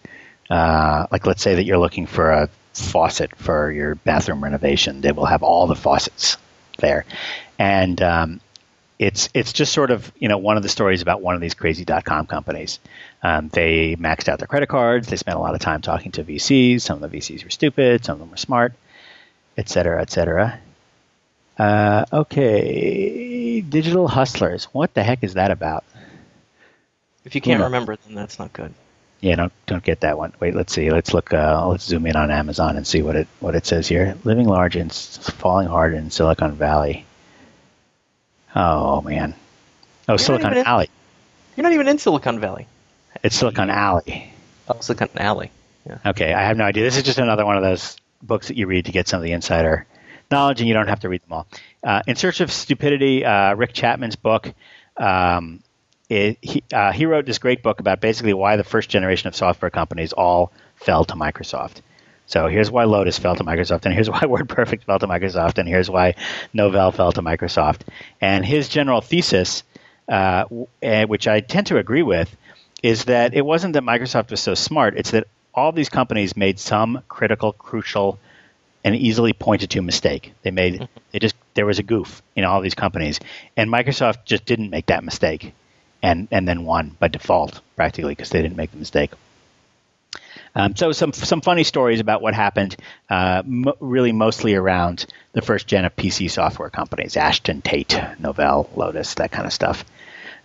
[0.49, 5.01] uh, like, let's say that you're looking for a faucet for your bathroom renovation.
[5.01, 6.37] They will have all the faucets
[6.79, 7.05] there,
[7.59, 8.41] and um,
[8.99, 11.55] it's it's just sort of you know one of the stories about one of these
[11.55, 12.79] crazy dot com companies.
[13.23, 15.09] Um, they maxed out their credit cards.
[15.09, 16.83] They spent a lot of time talking to VCs.
[16.83, 18.05] Some of the VCs were stupid.
[18.05, 18.75] Some of them were smart,
[19.57, 20.61] et cetera, et cetera.
[21.59, 24.65] Uh, okay, Digital Hustlers.
[24.73, 25.85] What the heck is that about?
[27.25, 28.73] If you can't remember, then that's not good.
[29.21, 30.33] Yeah, don't don't get that one.
[30.41, 30.91] Wait, let's see.
[30.91, 31.33] Let's look.
[31.33, 34.17] Uh, let's zoom in on Amazon and see what it what it says here.
[34.25, 37.05] Living large and falling hard in Silicon Valley.
[38.55, 39.35] Oh man.
[40.09, 40.89] Oh, Silicon even in- Alley.
[41.57, 42.67] You're not even in Silicon Valley.
[43.23, 44.33] It's Silicon Alley.
[44.69, 45.51] Oh, Silicon Alley.
[45.87, 45.99] Yeah.
[46.07, 46.85] Okay, I have no idea.
[46.85, 49.25] This is just another one of those books that you read to get some of
[49.25, 49.87] the insider
[50.31, 51.47] knowledge, and you don't have to read them all.
[51.83, 54.53] Uh, in Search of Stupidity, uh, Rick Chapman's book.
[54.97, 55.61] Um,
[56.11, 59.37] it, he, uh, he wrote this great book about basically why the first generation of
[59.37, 61.81] software companies all fell to Microsoft.
[62.27, 65.69] So here's why Lotus fell to Microsoft, and here's why WordPerfect fell to Microsoft, and
[65.69, 66.17] here's why
[66.55, 67.81] Novell fell to Microsoft.
[68.21, 69.63] And his general thesis,
[70.09, 72.37] uh, w- eh, which I tend to agree with,
[72.83, 76.59] is that it wasn't that Microsoft was so smart; it's that all these companies made
[76.59, 78.19] some critical, crucial,
[78.85, 80.33] and easily pointed to mistake.
[80.43, 83.21] They made they just there was a goof in all these companies,
[83.57, 85.53] and Microsoft just didn't make that mistake,
[86.03, 89.11] and and then won by default practically because they didn't make the mistake.
[90.55, 92.77] Um, so some some funny stories about what happened,
[93.09, 98.69] uh, mo- really mostly around the first gen of PC software companies: Ashton, Tate, Novell,
[98.77, 99.85] Lotus, that kind of stuff.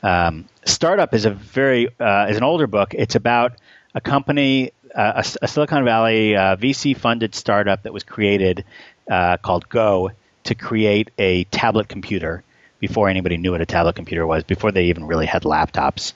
[0.03, 2.93] Um, Startup is a very uh, is an older book.
[2.93, 3.53] It's about
[3.95, 8.64] a company, uh, a, a Silicon Valley uh, VC funded startup that was created
[9.10, 10.12] uh, called Go
[10.43, 12.43] to create a tablet computer
[12.80, 16.14] before anybody knew what a tablet computer was, before they even really had laptops.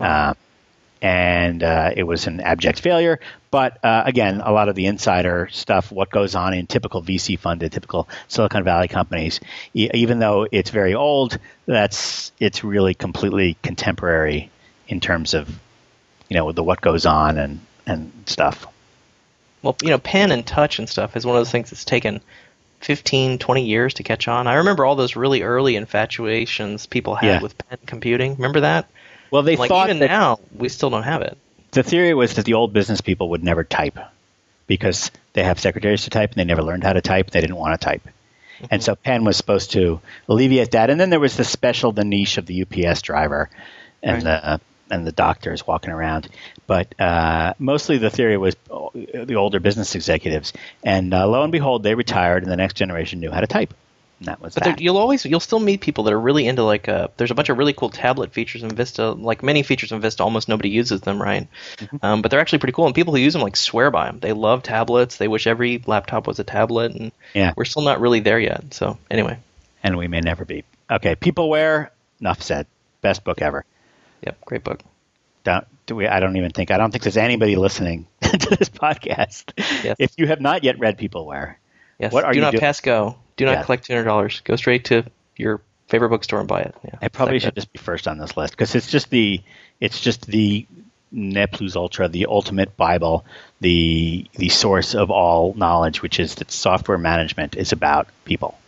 [0.00, 0.34] Uh,
[1.00, 3.20] and uh, it was an abject failure.
[3.50, 7.38] But uh, again, a lot of the insider stuff, what goes on in typical VC
[7.38, 9.40] funded, typical Silicon Valley companies,
[9.74, 14.50] e- even though it's very old, that's it's really completely contemporary
[14.88, 15.48] in terms of
[16.28, 18.66] you know the what goes on and and stuff.
[19.62, 22.20] Well, you know, pen and touch and stuff is one of those things that's taken
[22.80, 24.46] 15, 20 years to catch on.
[24.46, 27.40] I remember all those really early infatuations people had Yeah.
[27.42, 28.36] with pen computing.
[28.36, 28.86] Remember that?
[29.30, 31.36] Well, they like thought even now, we still don't have it.
[31.72, 33.98] the theory was that the old business people would never type
[34.66, 37.30] because they have secretaries to type and they never learned how to type.
[37.30, 38.02] They didn't want to type.
[38.04, 38.66] Mm-hmm.
[38.70, 40.88] And so pen was supposed to alleviate that.
[40.90, 43.50] And then there was the special, the niche of the UPS driver
[44.02, 44.42] and Right.
[44.42, 44.60] the
[44.90, 46.28] and the doctors walking around.
[46.66, 50.52] But uh, mostly the theory was oh, the older business executives.
[50.82, 53.74] And uh, lo and behold, they retired, and the next generation knew how to type.
[54.20, 54.80] And that was But there, that.
[54.82, 57.50] you'll always you'll still meet people that are really into like uh there's a bunch
[57.50, 59.10] of really cool tablet features in Vista.
[59.12, 61.46] Like many features in Vista, almost nobody uses them, right?
[61.76, 61.96] Mm-hmm.
[62.02, 64.18] Um, but they're actually pretty cool, and people who use them like swear by them.
[64.18, 65.18] They love tablets.
[65.18, 67.52] They wish every laptop was a tablet, and Yeah.
[67.56, 68.74] we're still not really there yet.
[68.74, 69.38] So anyway,
[69.84, 70.64] and we may never be.
[70.90, 72.66] Okay, Peopleware, enough said.
[73.02, 73.64] Best book ever.
[74.22, 74.80] Yep, great book.
[75.44, 78.68] don't do we I don't even think I don't think there's anybody listening to this
[78.68, 79.52] podcast.
[79.84, 79.96] Yes.
[79.98, 81.54] If you have not yet read Peopleware,
[81.98, 82.12] Yes.
[82.12, 82.60] What are do you not doing?
[82.60, 83.16] pass go.
[83.36, 83.62] Do not Yeah.
[83.64, 84.40] collect two hundred dollars.
[84.44, 85.04] Go straight to
[85.36, 86.74] your favorite bookstore and buy it.
[86.84, 86.98] Yeah.
[87.02, 89.40] it probably should just be first on this list because it's just the
[89.80, 90.66] it's just the
[91.10, 93.24] ne plus ultra, the ultimate Bible,
[93.60, 98.58] the the source of all knowledge, which is that software management is about people.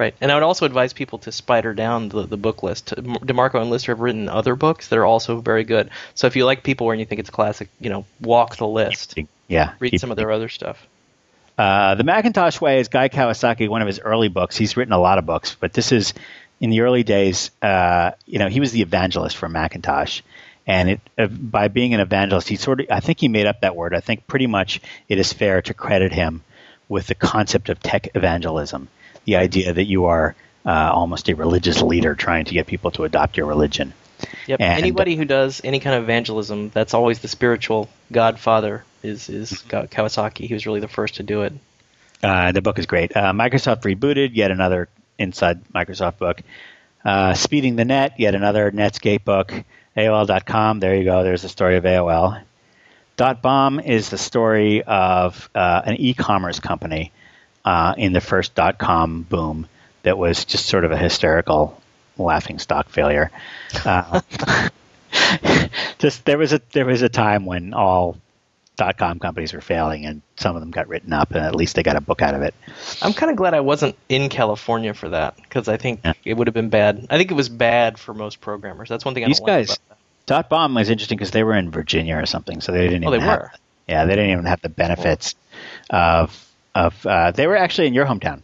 [0.00, 2.94] Right, and I would also advise people to spider down the, the book list.
[2.96, 5.90] Demarco and Lister have written other books that are also very good.
[6.14, 9.18] So if you like Peopleware and you think it's classic, you know, walk the list.
[9.46, 10.86] Yeah, Read some of their other stuff.
[11.58, 14.56] Uh, the Macintosh Way is Guy Kawasaki, one of his early books.
[14.56, 16.14] He's written a lot of books, but this is
[16.60, 17.50] in the early days.
[17.60, 20.22] Uh, you know, he was the evangelist for Macintosh,
[20.66, 23.60] and it uh, by being an evangelist, he sort of I think he made up
[23.60, 23.94] that word.
[23.94, 24.80] I think pretty much
[25.10, 26.42] it is fair to credit him
[26.88, 28.88] with the concept of tech evangelism.
[29.30, 30.34] The idea that you are
[30.66, 33.94] uh, almost a religious leader trying to get people to adopt your religion.
[34.48, 34.60] Yep.
[34.60, 38.82] And- Anybody who does any kind of evangelism, that's always the spiritual godfather.
[39.04, 40.48] Is is Kawasaki?
[40.48, 41.52] He was really the first to do it.
[42.24, 43.16] Uh, the book is great.
[43.16, 46.42] Uh, Microsoft rebooted, yet another inside Microsoft book.
[47.04, 49.54] Uh, Speeding the Net, yet another Netscape book.
[49.96, 51.22] AOL.com, there you go.
[51.22, 52.42] There's the story of AOL.
[53.16, 57.12] Dot Bomb is the story of uh, an e-commerce company
[57.64, 59.66] uh, in the first dot com boom
[60.02, 61.80] that was just sort of a hysterical
[62.16, 63.30] laughing stock failure.
[63.84, 64.20] Uh,
[65.98, 68.16] just there was a there was a time when all
[68.76, 71.76] dot com companies were failing, and some of them got written up, and at least
[71.76, 72.54] they got a book out of it.
[73.02, 76.12] I'm kind of glad I wasn't in California for that because I think Yeah.
[76.24, 77.06] it would have been bad.
[77.10, 78.88] I think it was bad for most programmers.
[78.88, 79.78] That's one thing I These don't like guys,
[80.26, 83.04] dot bomb was interesting because they were in Virginia or something, so they didn't.
[83.04, 83.52] Oh, even they have, were.
[83.86, 85.34] Yeah, they didn't even have the benefits
[85.90, 87.06] of of.
[87.06, 88.42] Uh, they were actually in your hometown.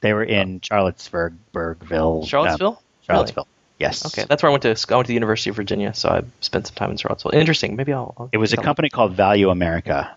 [0.00, 2.68] They were in Charlottesburg, Burgville, Charlottesville.
[2.72, 2.76] um,
[3.06, 3.46] Charlottesville.
[3.78, 4.06] Yes.
[4.06, 4.68] Okay, that's where I went to.
[4.68, 7.34] I went to the University of Virginia, so I spent some time in Charlottesville.
[7.34, 7.76] Interesting.
[7.76, 8.14] Maybe I'll.
[8.18, 10.16] I'll It was a company called Value America,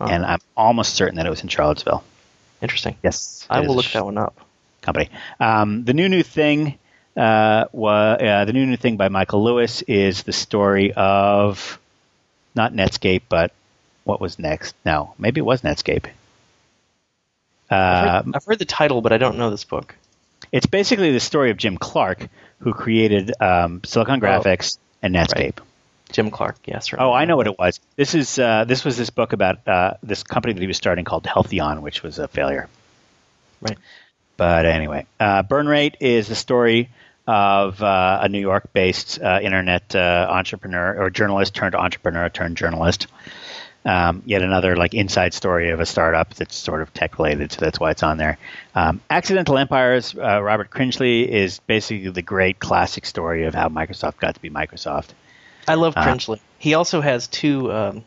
[0.00, 2.04] Oh, and I'm almost certain that it was in Charlottesville.
[2.62, 2.96] Interesting.
[3.02, 4.34] Yes, I will look that one up.
[4.82, 5.10] company.
[5.40, 6.78] Um, the new new thing,
[7.16, 11.78] uh, wa- uh, the new new thing by Michael Lewis is the story of
[12.54, 13.52] not Netscape, but
[14.08, 14.74] what was next?
[14.86, 16.06] No, maybe it was Netscape.
[17.70, 19.94] I've Uh, heard, I've heard the title, but I don't know this book.
[20.50, 22.28] it's basically the story of Jim Clark,
[22.60, 25.58] who created um, Silicon Graphics and Netscape.
[26.10, 26.56] Jim Clark.
[26.64, 26.90] Yes.
[26.92, 27.02] Right.
[27.02, 27.80] Oh, I know what it was.
[27.96, 31.04] This is uh, this was this book about uh, this company that he was starting
[31.04, 32.66] called Healtheon, which was a failure.
[33.60, 33.76] Right.
[34.38, 36.88] But anyway, uh, Burn Rate is the story
[37.26, 43.06] of uh, a New York-based uh, internet uh, entrepreneur or journalist turned entrepreneur turned journalist.
[43.88, 47.60] Um, yet another like inside story of a startup that's sort of tech related, so
[47.60, 48.36] that's why it's on there.
[48.74, 54.18] Um, Accidental Empires, uh, Robert Cringely is basically the great classic story of how Microsoft
[54.18, 55.08] got to be Microsoft.
[55.66, 56.38] I love Uh, Cringely.
[56.58, 58.04] He also has two um,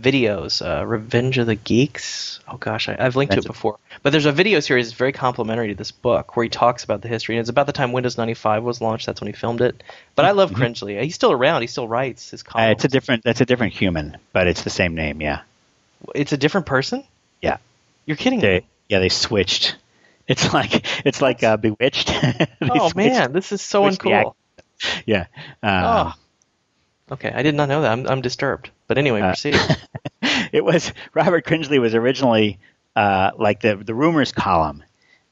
[0.00, 2.40] videos, uh, Revenge of the Geeks.
[2.48, 3.78] Oh gosh, I, I've linked to it before.
[4.02, 7.08] But there's a video series very complimentary to this book where he talks about the
[7.08, 7.36] history.
[7.36, 9.06] And it's about the time Windows 95 was launched.
[9.06, 9.82] That's when he filmed it.
[10.14, 11.02] But I love Cringely.
[11.02, 11.62] He's still around.
[11.62, 12.72] He still writes his Uh, columns.
[12.72, 15.20] it's a different that's a different human, but it's the same name.
[15.20, 15.40] Yeah,
[16.14, 17.04] It's a different person.
[17.40, 17.56] yeah.
[18.04, 18.66] You're kidding They me.
[18.88, 19.76] yeah they switched.
[20.28, 22.10] It's like it's like uh, Bewitched.
[22.60, 24.34] Oh switched- man, this is so uncool.
[25.06, 25.26] Yeah.
[25.62, 26.12] Um, Oh.
[27.10, 27.92] Okay, I did not know that.
[27.92, 28.70] I'm, I'm disturbed.
[28.88, 29.56] But anyway, Uh, proceed.
[30.52, 32.58] it was Robert Cringely was originally
[32.96, 34.82] uh, like the the rumors column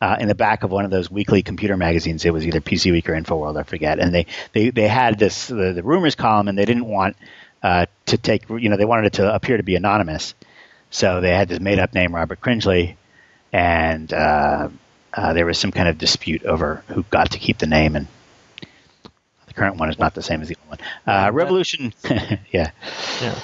[0.01, 2.25] uh, in the back of one of those weekly computer magazines.
[2.25, 3.99] It was either PC Week or InfoWorld, I forget.
[3.99, 7.17] And they they, they had this the, the rumors column, and they didn't want
[7.63, 10.35] uh, to take you know they wanted it to appear to be anonymous,
[10.91, 12.97] so they had this made up name Robert Cringely,
[13.53, 14.69] and uh,
[15.13, 18.07] uh, there was some kind of dispute over who got to keep the name and.
[19.55, 20.89] The current one is not the same as the old one.
[21.07, 21.93] Uh, Revolution,
[22.53, 22.71] yeah.
[23.23, 23.39] yeah.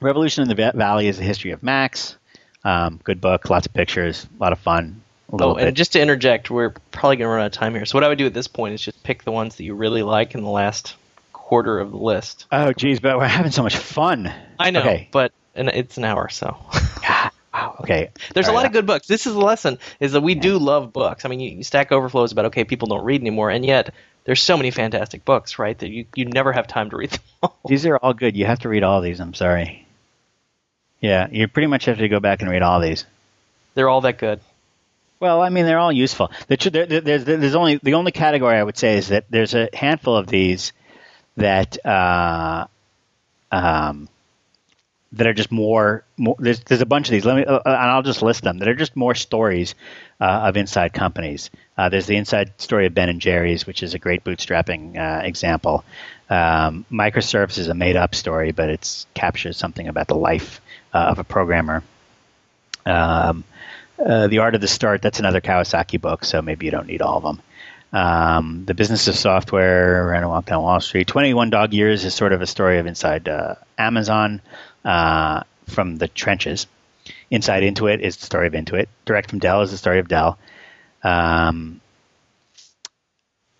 [0.00, 2.16] Revolution in the Valley is the history of Macs.
[2.64, 5.02] Um, good book, lots of pictures, a lot of fun.
[5.32, 5.68] Oh, bit.
[5.68, 7.84] and just to interject, we're probably going to run out of time here.
[7.84, 9.74] So what I would do at this point is just pick the ones that you
[9.74, 10.96] really like in the last
[11.32, 12.46] quarter of the list.
[12.50, 14.32] oh, geez, but we're having so much fun.
[14.58, 15.08] I know, Okay.
[15.12, 16.56] but and it's an hour, so
[17.54, 17.76] Wow.
[17.80, 18.10] Okay.
[18.34, 18.66] there's All a lot right.
[18.66, 19.06] of good books.
[19.08, 21.24] This is the lesson: is that we do love books.
[21.24, 23.92] I mean, you, Stack Overflow is about okay, people don't read anymore, and yet
[24.24, 25.78] there's so many fantastic books, right?
[25.78, 27.56] That you you never have time to read them all.
[27.66, 28.36] These are all good.
[28.36, 29.20] You have to read all these.
[29.20, 29.86] I'm sorry.
[31.00, 33.04] Yeah, you pretty much have to go back and read all these.
[33.74, 34.40] They're all that good.
[35.20, 36.30] Well, I mean, they're all useful.
[36.48, 39.24] The tr- there- there- There's, there's only the only category I would say is that
[39.30, 40.72] there's a handful of these
[41.36, 42.66] that uh,
[43.52, 44.08] um,
[45.12, 46.04] that are just more.
[46.16, 47.24] more there's, there's a bunch of these.
[47.24, 48.58] Let me, uh, and I'll just list them.
[48.58, 49.74] That are just more stories
[50.20, 51.50] uh, of inside companies.
[51.76, 55.24] Uh, there's the inside story of Ben and Jerry's, which is a great bootstrapping uh,
[55.24, 55.84] example.
[56.30, 60.60] Um, is a made-up story, but it captures something about the life
[60.92, 61.82] uh, of a programmer.
[62.84, 63.44] Um,
[63.98, 67.00] uh, the Art of the Start, that's another Kawasaki book, so maybe you don't need
[67.02, 67.40] all of them.
[67.92, 71.06] Um, the Business of Software, Ran a Walk Down Wall Street.
[71.06, 74.42] 21 Dog Years is sort of a story of inside uh, Amazon
[74.84, 76.66] uh, from the trenches.
[77.30, 78.86] Inside Intuit is the story of Intuit.
[79.04, 80.38] Direct from Dell is the story of Dell.
[81.02, 81.80] Um,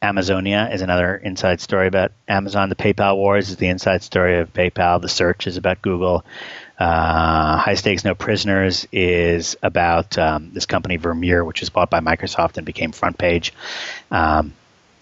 [0.00, 2.68] Amazonia is another inside story about Amazon.
[2.68, 5.00] The PayPal Wars is the inside story of PayPal.
[5.02, 6.24] The Search is about Google.
[6.78, 11.98] Uh, High Stakes No Prisoners is about um, this company Vermeer, which was bought by
[11.98, 13.52] Microsoft and became Front Page.
[14.10, 14.52] Um,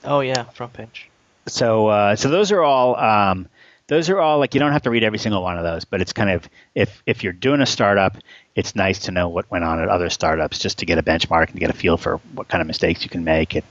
[0.02, 1.10] Oh yeah, front page.
[1.48, 3.48] so, uh, so those are all um,
[3.88, 6.00] those are all like you don't have to read every single one of those, but
[6.00, 8.16] it's kind of if if you're doing a startup,
[8.54, 11.50] it's nice to know what went on at other startups just to get a benchmark
[11.50, 13.64] and get a feel for what kind of mistakes you can make and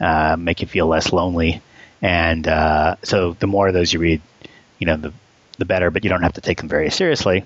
[0.00, 1.60] uh, make you feel less lonely.
[2.00, 4.22] And uh, so the more of those you read,
[4.78, 5.12] you know, the
[5.58, 5.90] the better.
[5.90, 7.44] But you don't have to take them very seriously.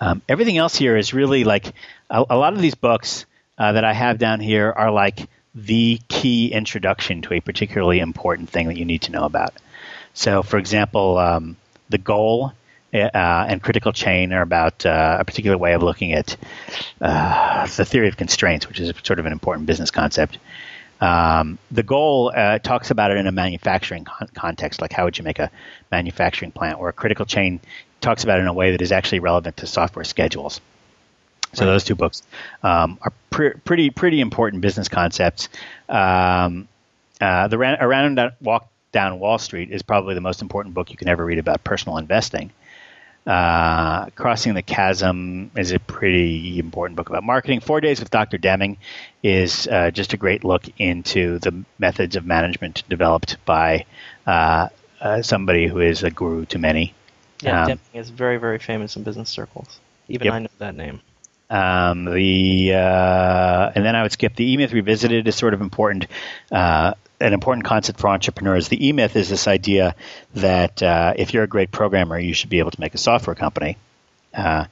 [0.00, 1.72] Um, everything else here is really like
[2.10, 3.26] a, a lot of these books
[3.58, 8.50] uh, that I have down here are like the key introduction to a particularly important
[8.50, 9.54] thing that you need to know about.
[10.16, 11.56] So, for example, um,
[11.90, 12.52] the goal
[12.94, 16.36] uh, and critical chain are about uh, a particular way of looking at
[17.02, 20.38] uh, the theory of constraints, which is sort of an important business concept.
[21.02, 25.18] Um, the goal uh, talks about it in a manufacturing con- context, like how would
[25.18, 25.50] you make a
[25.92, 27.60] manufacturing plant, or a critical chain
[28.00, 30.62] talks about it in a way that is actually relevant to software schedules.
[31.52, 31.72] So right.
[31.72, 32.22] those two books
[32.62, 35.50] um, are pre- pretty pretty important business concepts.
[35.90, 36.68] Um,
[37.20, 40.96] uh, the Ran- Around Walk Down Wall Street is probably the most important book you
[40.96, 42.50] can ever read about personal investing.
[43.26, 47.60] Uh, Crossing the Chasm is a pretty important book about marketing.
[47.60, 48.38] Four Days with Dr.
[48.38, 48.78] Deming
[49.22, 53.84] is uh, just a great look into the methods of management developed by
[54.26, 54.68] uh,
[54.98, 56.94] uh somebody who is a guru to many.
[57.42, 59.78] Yeah, um, Deming is very, very famous in business circles.
[60.08, 60.34] Even yep.
[60.34, 61.02] I know that name.
[61.50, 65.60] Um, the uh, and then I would skip the E Myth Revisited is sort of
[65.60, 66.06] important.
[67.18, 68.68] An important concept for entrepreneurs.
[68.68, 69.94] The E Myth is this idea
[70.34, 73.34] that uh, if you're a great programmer, you should be able to make a software
[73.34, 73.78] company.
[74.34, 74.66] Uh,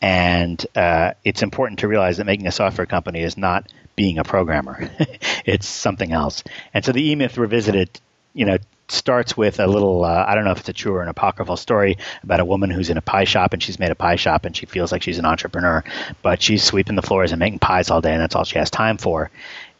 [0.00, 4.24] and uh, it's important to realize that making a software company is not being a
[4.24, 4.90] programmer;
[5.44, 6.42] it's something else.
[6.72, 8.00] And so the E Myth Revisited,
[8.32, 8.56] you know,
[8.92, 11.56] starts with a little uh, I don't know if it's a true or an apocryphal
[11.56, 14.44] story about a woman who's in a pie shop and she's made a pie shop
[14.44, 15.84] and she feels like she's an entrepreneur,
[16.22, 18.70] but she's sweeping the floors and making pies all day and that's all she has
[18.70, 19.30] time for.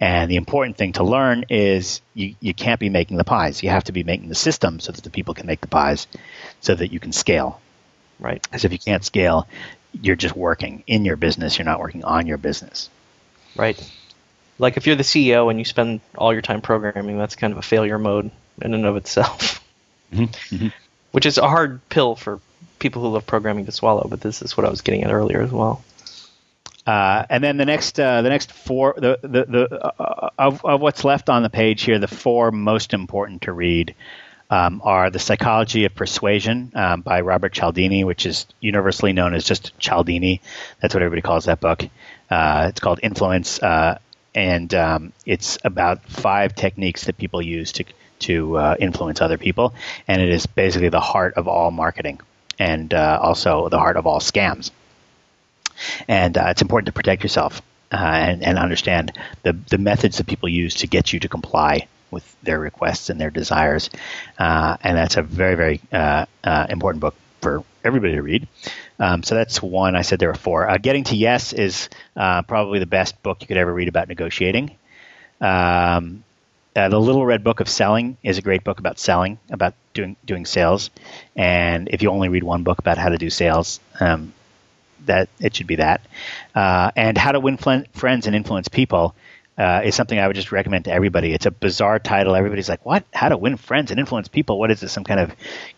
[0.00, 3.62] And the important thing to learn is you, you can't be making the pies.
[3.62, 6.06] You have to be making the system so that the people can make the pies
[6.60, 7.60] so that you can scale.
[8.18, 8.42] Right.
[8.42, 9.46] Because if you can't scale,
[9.92, 12.88] you're just working in your business, you're not working on your business.
[13.56, 13.78] Right.
[14.58, 17.58] Like if you're the CEO and you spend all your time programming, that's kind of
[17.58, 18.30] a failure mode
[18.62, 19.62] in and of itself,
[20.12, 20.54] mm-hmm.
[20.54, 20.68] Mm-hmm.
[21.12, 22.40] which is a hard pill for
[22.78, 24.06] people who love programming to swallow.
[24.08, 25.82] But this is what I was getting at earlier as well.
[26.86, 30.80] Uh, and then the next, uh, the next four, the the, the uh, of, of
[30.80, 33.94] what's left on the page here, the four most important to read
[34.50, 39.44] um, are the Psychology of Persuasion um, by Robert Cialdini, which is universally known as
[39.44, 40.40] just Cialdini.
[40.80, 41.84] That's what everybody calls that book.
[42.30, 43.98] Uh, it's called Influence, uh,
[44.34, 47.84] and um, it's about five techniques that people use to
[48.20, 49.74] to uh, influence other people,
[50.06, 52.20] and it is basically the heart of all marketing
[52.58, 54.70] and uh, also the heart of all scams.
[56.08, 57.62] And uh, it's important to protect yourself
[57.92, 59.12] uh, and, and understand
[59.42, 63.20] the, the methods that people use to get you to comply with their requests and
[63.20, 63.90] their desires.
[64.38, 66.26] Uh, and that's a very, very uh,
[66.68, 68.48] important book for everybody to read.
[68.98, 69.96] Um, so that's one.
[69.96, 70.76] I said there were four.
[70.78, 74.76] Getting to Yes is probably the best book you could ever read about negotiating.
[75.40, 76.24] Um,
[76.76, 80.16] uh, the Little Red Book of Selling is a great book about selling, about doing
[80.24, 80.90] doing sales.
[81.34, 84.32] And if you only read one book about how to do sales, um,
[85.06, 86.00] that it should be that.
[86.54, 89.14] Uh, and How to Win Fl- Friends and Influence People
[89.58, 91.34] uh, is something I would just recommend to everybody.
[91.34, 92.34] It's a bizarre title.
[92.34, 93.04] Everybody's like, "What?
[93.12, 94.58] How to Win Friends and Influence People?
[94.58, 94.90] What is this?
[94.90, 95.34] Some kind of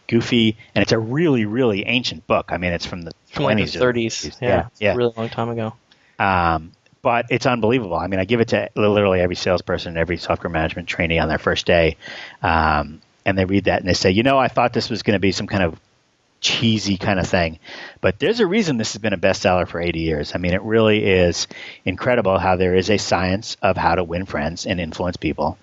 [0.06, 2.50] goofy?" And it's a really, really ancient book.
[2.50, 4.40] I mean, it's from the 20s, like the 30s.
[4.40, 4.94] Yeah, yeah, yeah.
[4.94, 5.74] really long time ago.
[6.18, 7.96] Um, but it's unbelievable.
[7.96, 11.28] I mean, I give it to literally every salesperson, and every software management trainee on
[11.28, 11.96] their first day,
[12.42, 15.14] um, and they read that and they say, you know, I thought this was going
[15.14, 15.78] to be some kind of
[16.42, 17.58] cheesy kind of thing,
[18.02, 20.32] but there's a reason this has been a bestseller for 80 years.
[20.34, 21.46] I mean, it really is
[21.84, 25.56] incredible how there is a science of how to win friends and influence people.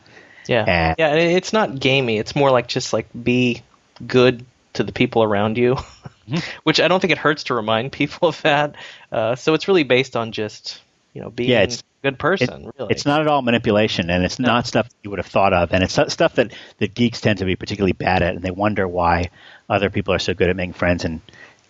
[0.47, 2.17] Yeah, and, yeah, it's not gamey.
[2.17, 3.61] It's more like just like be
[4.07, 5.75] good to the people around you.
[5.75, 6.37] Mm-hmm.
[6.63, 8.75] Which I don't think it hurts to remind people of that.
[9.11, 10.81] Uh, so it's really based on just
[11.13, 12.65] you know, being yeah, it's, a good person.
[12.65, 14.47] It, really, it's not at all manipulation, and it's no.
[14.47, 17.45] not stuff you would have thought of, and it's stuff that that geeks tend to
[17.45, 19.29] be particularly bad at, and they wonder why
[19.69, 21.21] other people are so good at making friends and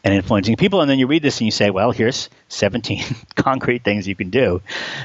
[0.04, 0.82] and influencing people.
[0.82, 3.04] And then you read this and you say, well, here's 17
[3.36, 4.62] concrete things you can do,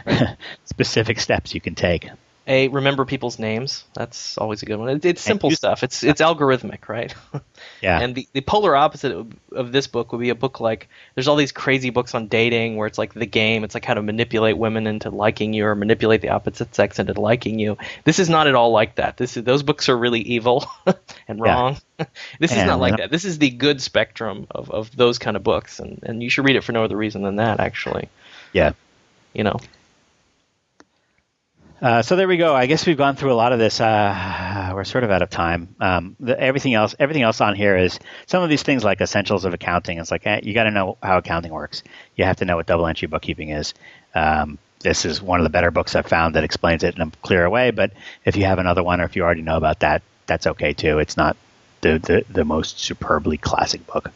[0.07, 0.37] right.
[0.65, 2.09] specific steps you can take.
[2.47, 3.85] A remember people's names.
[3.95, 4.91] That's always a good one.
[4.91, 5.83] It, it's simple stuff.
[5.83, 7.15] It's it's algorithmic, right?
[7.81, 8.01] Yeah.
[8.01, 11.29] And the, the polar opposite of, of, this book would be a book like there's
[11.29, 13.63] all these crazy books on dating where it's like the game.
[13.63, 17.19] It's like how to manipulate women into liking you or manipulate the opposite sex into
[17.21, 17.77] liking you.
[18.05, 19.17] This is not at all like that.
[19.19, 20.67] This is those books are really evil
[21.29, 21.77] and wrong.
[21.99, 22.07] Yeah.
[22.39, 23.11] this and, is not like that.
[23.11, 26.45] This is the good spectrum of, of those kind of books, and and you should
[26.45, 27.61] read it for no other reason than that.
[27.61, 28.09] Actually.
[28.53, 28.73] Yeah.
[29.33, 29.59] You know.
[31.85, 32.55] Uh, so there we go.
[32.55, 33.79] I guess we've gone through a lot of this.
[33.79, 35.77] Uh, we're sort of out of time.
[35.79, 39.45] Um, the, everything else, everything else on here is some of these things like essentials
[39.45, 39.99] of accounting.
[39.99, 41.83] It's like eh, you got to know how accounting works.
[42.17, 43.75] You have to know what double entry bookkeeping is.
[44.15, 47.11] Um, this is one of the better books I've found that explains it in a
[47.21, 47.71] clearer way.
[47.71, 47.91] But
[48.25, 51.01] if you have another one, or if you already know about that, that's okay too.
[51.01, 51.37] It's not
[51.83, 54.11] the the, the most superbly classic book.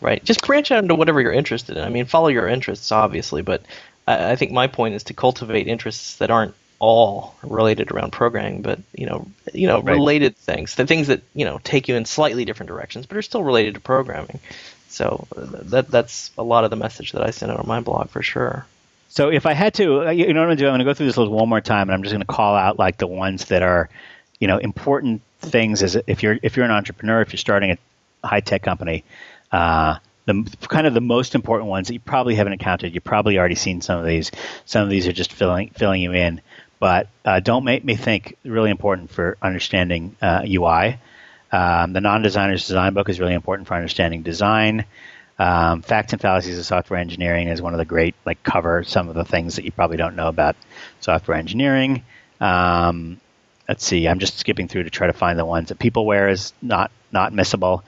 [0.00, 0.24] Right.
[0.24, 1.84] Just branch out into whatever you're interested in.
[1.84, 3.66] I mean, follow your interests, obviously, but
[4.08, 8.62] I, I think my point is to cultivate interests that aren't all related around programming,
[8.62, 9.94] but you know, you know, Right.
[9.94, 13.22] related things, the things that you know take you in slightly different directions, but are
[13.22, 14.40] still related to programming.
[14.88, 17.80] So uh, that that's a lot of the message that I send out on my
[17.80, 18.66] blog for sure.
[19.08, 20.66] So if I had to, uh, you know what I'm going to do?
[20.66, 22.26] I'm going to go through this list one more time, and I'm just going to
[22.26, 23.88] call out like the ones that are,
[24.40, 25.82] you know, important things.
[25.82, 27.78] Is if you're if you're an entrepreneur, if you're starting
[28.22, 29.04] a high tech company,
[29.52, 29.96] uh,
[30.26, 32.92] the kind of the most important ones that you probably haven't encountered.
[32.92, 34.32] You've probably already seen some of these.
[34.66, 36.40] Some of these are just filling filling you in,
[36.78, 38.36] but uh, don't make me think.
[38.44, 40.98] Really important for understanding uh, UI.
[41.52, 44.84] Um, the non-designer's design book is really important for understanding design.
[45.38, 49.08] Um, Facts and Fallacies of Software Engineering is one of the great, like, cover some
[49.08, 50.56] of the things that you probably don't know about
[51.00, 52.04] software engineering.
[52.40, 53.20] Um,
[53.68, 56.52] let's see, I'm just skipping through to try to find the ones that Peopleware is
[56.62, 57.82] not not missable.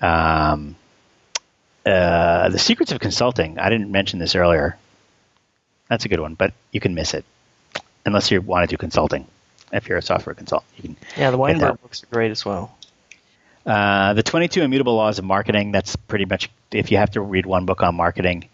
[0.00, 0.76] Um,
[1.86, 3.58] uh, the Secrets of Consulting.
[3.58, 4.76] I didn't mention this earlier.
[5.88, 7.24] That's a good one, but you can miss it
[8.06, 9.26] unless you want to do consulting.
[9.72, 12.76] If you're a software consultant, you can Yeah, the Weinberg books are great as well.
[13.64, 17.46] Uh, the 22 Immutable Laws of Marketing, that's pretty much if you have to read
[17.46, 18.48] one book on marketing.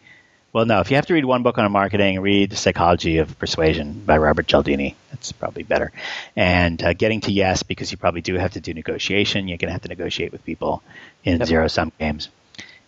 [0.52, 3.38] Well, no, if you have to read one book on marketing, read The Psychology of
[3.38, 4.96] Persuasion by Robert Cialdini.
[5.10, 5.92] That's probably better.
[6.34, 9.48] And uh, Getting to Yes, because you probably do have to do negotiation.
[9.48, 10.82] You're going to have to negotiate with people
[11.24, 11.48] in Yep.
[11.48, 12.30] zero sum games.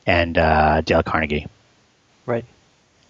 [0.06, 1.46] And uh, Dale Carnegie.
[2.24, 2.46] Right.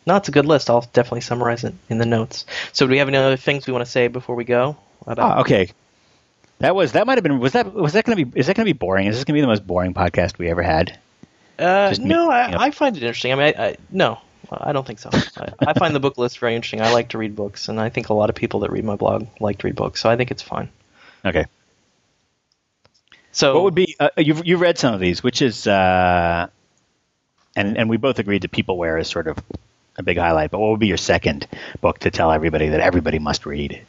[0.09, 0.71] No, it's a good list.
[0.71, 2.47] I'll definitely summarize it in the notes.
[2.73, 4.79] So, do we have any other things we want to say before we go?
[5.07, 5.71] About Oh, okay.
[6.61, 8.57] That was that might have been was that was that going to be is that
[8.57, 9.07] going to be boring?
[9.07, 10.99] Is this going to be the most boring podcast we ever had?
[11.59, 12.31] Uh, me no.
[12.31, 13.33] I, I find it interesting.
[13.33, 14.19] I mean, I, I, no,
[14.51, 15.11] I don't think so.
[15.13, 16.81] I, I find the book list very interesting.
[16.81, 18.97] I like to read books, and I think a lot of people that read my
[18.97, 20.71] blog like to read books, so I think it's fine.
[21.23, 21.45] Okay.
[23.33, 26.49] So, What would be uh, you've you've read some of these, which is uh,
[27.55, 29.37] and and we both agreed that Peopleware is sort of
[29.99, 30.51] a big highlight.
[30.51, 31.47] But what would be your second
[31.81, 33.83] book to tell everybody that everybody must read?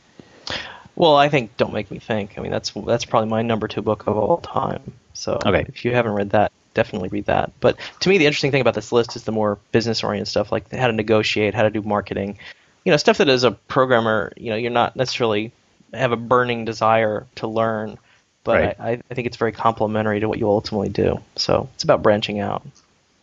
[0.96, 2.38] well, I think Don't Make Me Think.
[2.38, 4.82] I mean, that's that's probably my number two book of all time.
[5.14, 5.66] So, Okay.
[5.68, 7.52] if you haven't read that, definitely read that.
[7.62, 10.70] But to me, the interesting thing about this list is the more business-oriented stuff, like
[10.72, 12.38] how to negotiate, how to do marketing.
[12.86, 15.52] You know, stuff that as a programmer, you know, you're not necessarily
[15.94, 17.98] have a burning desire to learn,
[18.44, 18.76] but Right.
[18.80, 21.20] I, I think it's very complementary to what you ultimately do.
[21.36, 22.66] So it's about branching out.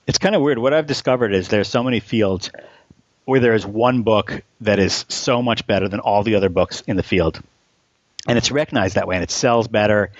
[0.06, 0.58] It's kind of weird.
[0.58, 2.50] What I've discovered is there's so many fields
[3.26, 6.82] where there is one book that is so much better than all the other books
[6.86, 7.42] in the field,
[8.26, 10.10] and it's recognized that way, and it sells better.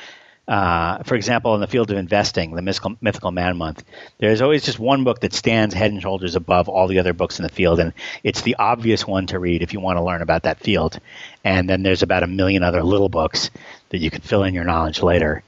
[0.49, 3.85] Uh, for example, in the field of investing, the Mythical, Mythical Man Month,
[4.19, 7.39] there's always just one book that stands head and shoulders above all the other books
[7.39, 7.93] in the field, and
[8.23, 11.01] it's the obvious one to read if you want to learn about that field.
[11.43, 13.51] And then there's about a million other little books
[13.89, 15.43] that you can fill in your knowledge later.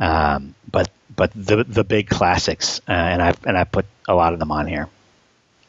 [0.00, 4.32] Um, but but the the big classics, uh, and I've and I put a lot
[4.32, 4.88] of them on here.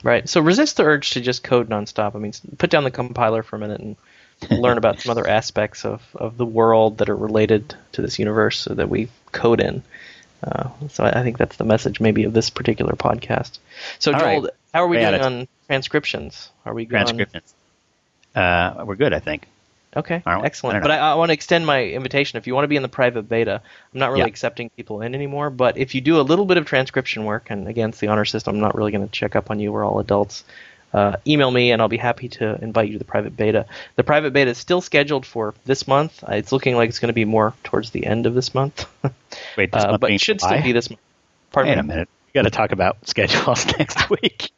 [0.04, 0.28] Right.
[0.30, 2.16] So resist the urge to just code nonstop.
[2.16, 3.96] I mean, put down the compiler for a minute and
[4.62, 8.60] learn about some other aspects of, of the world that are related to this universe
[8.60, 9.84] so that we code in.
[10.42, 13.60] Uh, so I think that's the message maybe of this particular podcast.
[14.00, 14.52] So All Joel, right.
[14.74, 16.50] how are we doing on transcriptions?
[16.66, 17.54] Are we Transcriptions.
[18.34, 19.48] Uh, we're good, I think.
[19.96, 20.22] Okay?
[20.26, 20.82] I excellent.
[20.84, 20.92] But.
[20.92, 22.38] I, I want to extend my invitation.
[22.38, 23.62] If you want to be in the private beta,
[23.94, 24.26] I'm not really Yeah.
[24.28, 25.50] accepting people in anymore.
[25.50, 28.26] But if you do a little bit of transcription work, and again, it's the honor
[28.26, 29.72] system, I'm not really going to check up on you.
[29.72, 30.44] We're all adults.
[30.92, 33.68] Uh, email me, and I'll be happy to invite you to the private beta.
[33.96, 36.24] The private beta is still scheduled for this month.
[36.24, 38.86] Uh, It's looking like it's going to be more towards the end of this month,
[39.56, 40.54] Wait, this uh, month but it should July?
[40.54, 41.00] still be this month.
[41.52, 41.80] Pardon Wait me?
[41.80, 42.10] a minute.
[42.34, 44.50] We got to talk about schedules next week.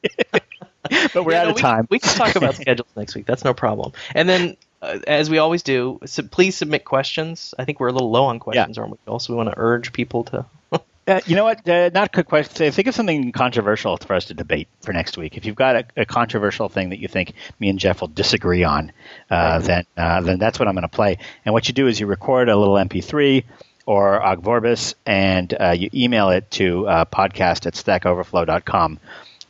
[1.13, 1.87] but we're Yeah, out no, of we, time.
[1.89, 3.25] We can talk about schedules next week.
[3.25, 3.91] That's no problem.
[4.15, 7.53] And then, uh, as we always do, so please submit questions.
[7.59, 8.97] I think we're a little low on questions, aren't we?
[9.07, 10.45] Also, we want to urge people to.
[11.07, 11.67] Uh, you know what?
[11.67, 12.71] Uh, not a quick question.
[12.71, 15.35] Think of something controversial for us to debate for next week.
[15.35, 18.63] If you've got a, a controversial thing that you think me and Jeff will disagree
[18.63, 18.91] on,
[19.31, 21.17] uh, then uh, then that's what I'm going to play.
[21.43, 23.43] And what you do is you record a little MP3
[23.87, 28.99] or Ogg Vorbis, and uh, you email it to uh, podcast at stackoverflow.com.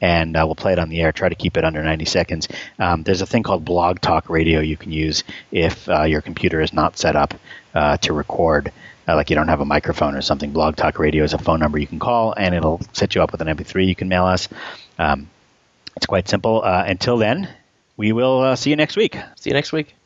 [0.01, 1.11] And uh, we'll play it on the air.
[1.11, 2.47] Try to keep it under 90 seconds.
[2.79, 6.59] Um, there's a thing called Blog Talk Radio you can use if uh, your computer
[6.59, 7.35] is not set up
[7.75, 8.71] uh, to record
[9.07, 11.59] uh, like you don't have a microphone or something, Blog Talk Radio is a phone
[11.59, 14.25] number you can call, and it'll set you up with an MP3 you can mail
[14.25, 14.47] us.
[14.99, 15.29] Um,
[15.95, 16.63] it's quite simple.
[16.63, 17.49] Uh, until then,
[17.97, 19.17] we will uh, see you next week.
[19.35, 20.00] See you next week.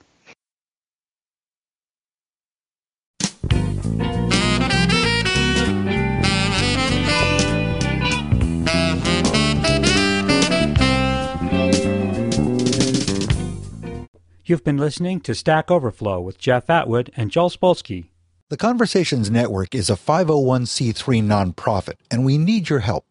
[14.47, 18.09] You've been listening to Stack Overflow with Jeff Atwood and Joel Spolsky.
[18.49, 23.05] The Conversations Network is a 501c3 nonprofit, and we need your help.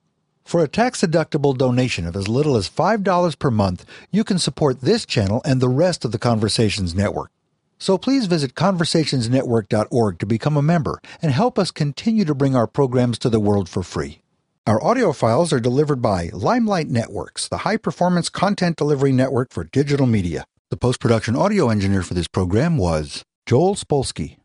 [0.45, 5.05] For a tax-deductible donation of as little as $5 per month, you can support this
[5.05, 7.33] channel and the rest of the Conversations Network.
[7.79, 12.69] So please visit conversationsnetwork.org to become a member and help us continue to bring our
[12.69, 14.21] programs to the world for free.
[14.69, 20.07] Our audio files are delivered by Limelight Networks, the high-performance content delivery network for digital
[20.07, 20.45] media.
[20.75, 24.39] The post-production audio engineer for this program was Joel Spolsky.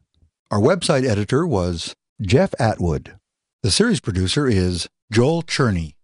[0.51, 3.18] Our website editor was Jeff Atwood.
[3.64, 5.95] The series producer is Joel Cherney.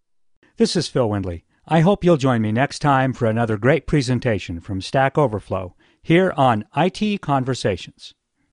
[0.58, 1.46] This is Phil Windley.
[1.68, 6.34] I hope you'll join me next time for another great presentation from Stack Overflow here
[6.36, 8.16] on IT Conversations.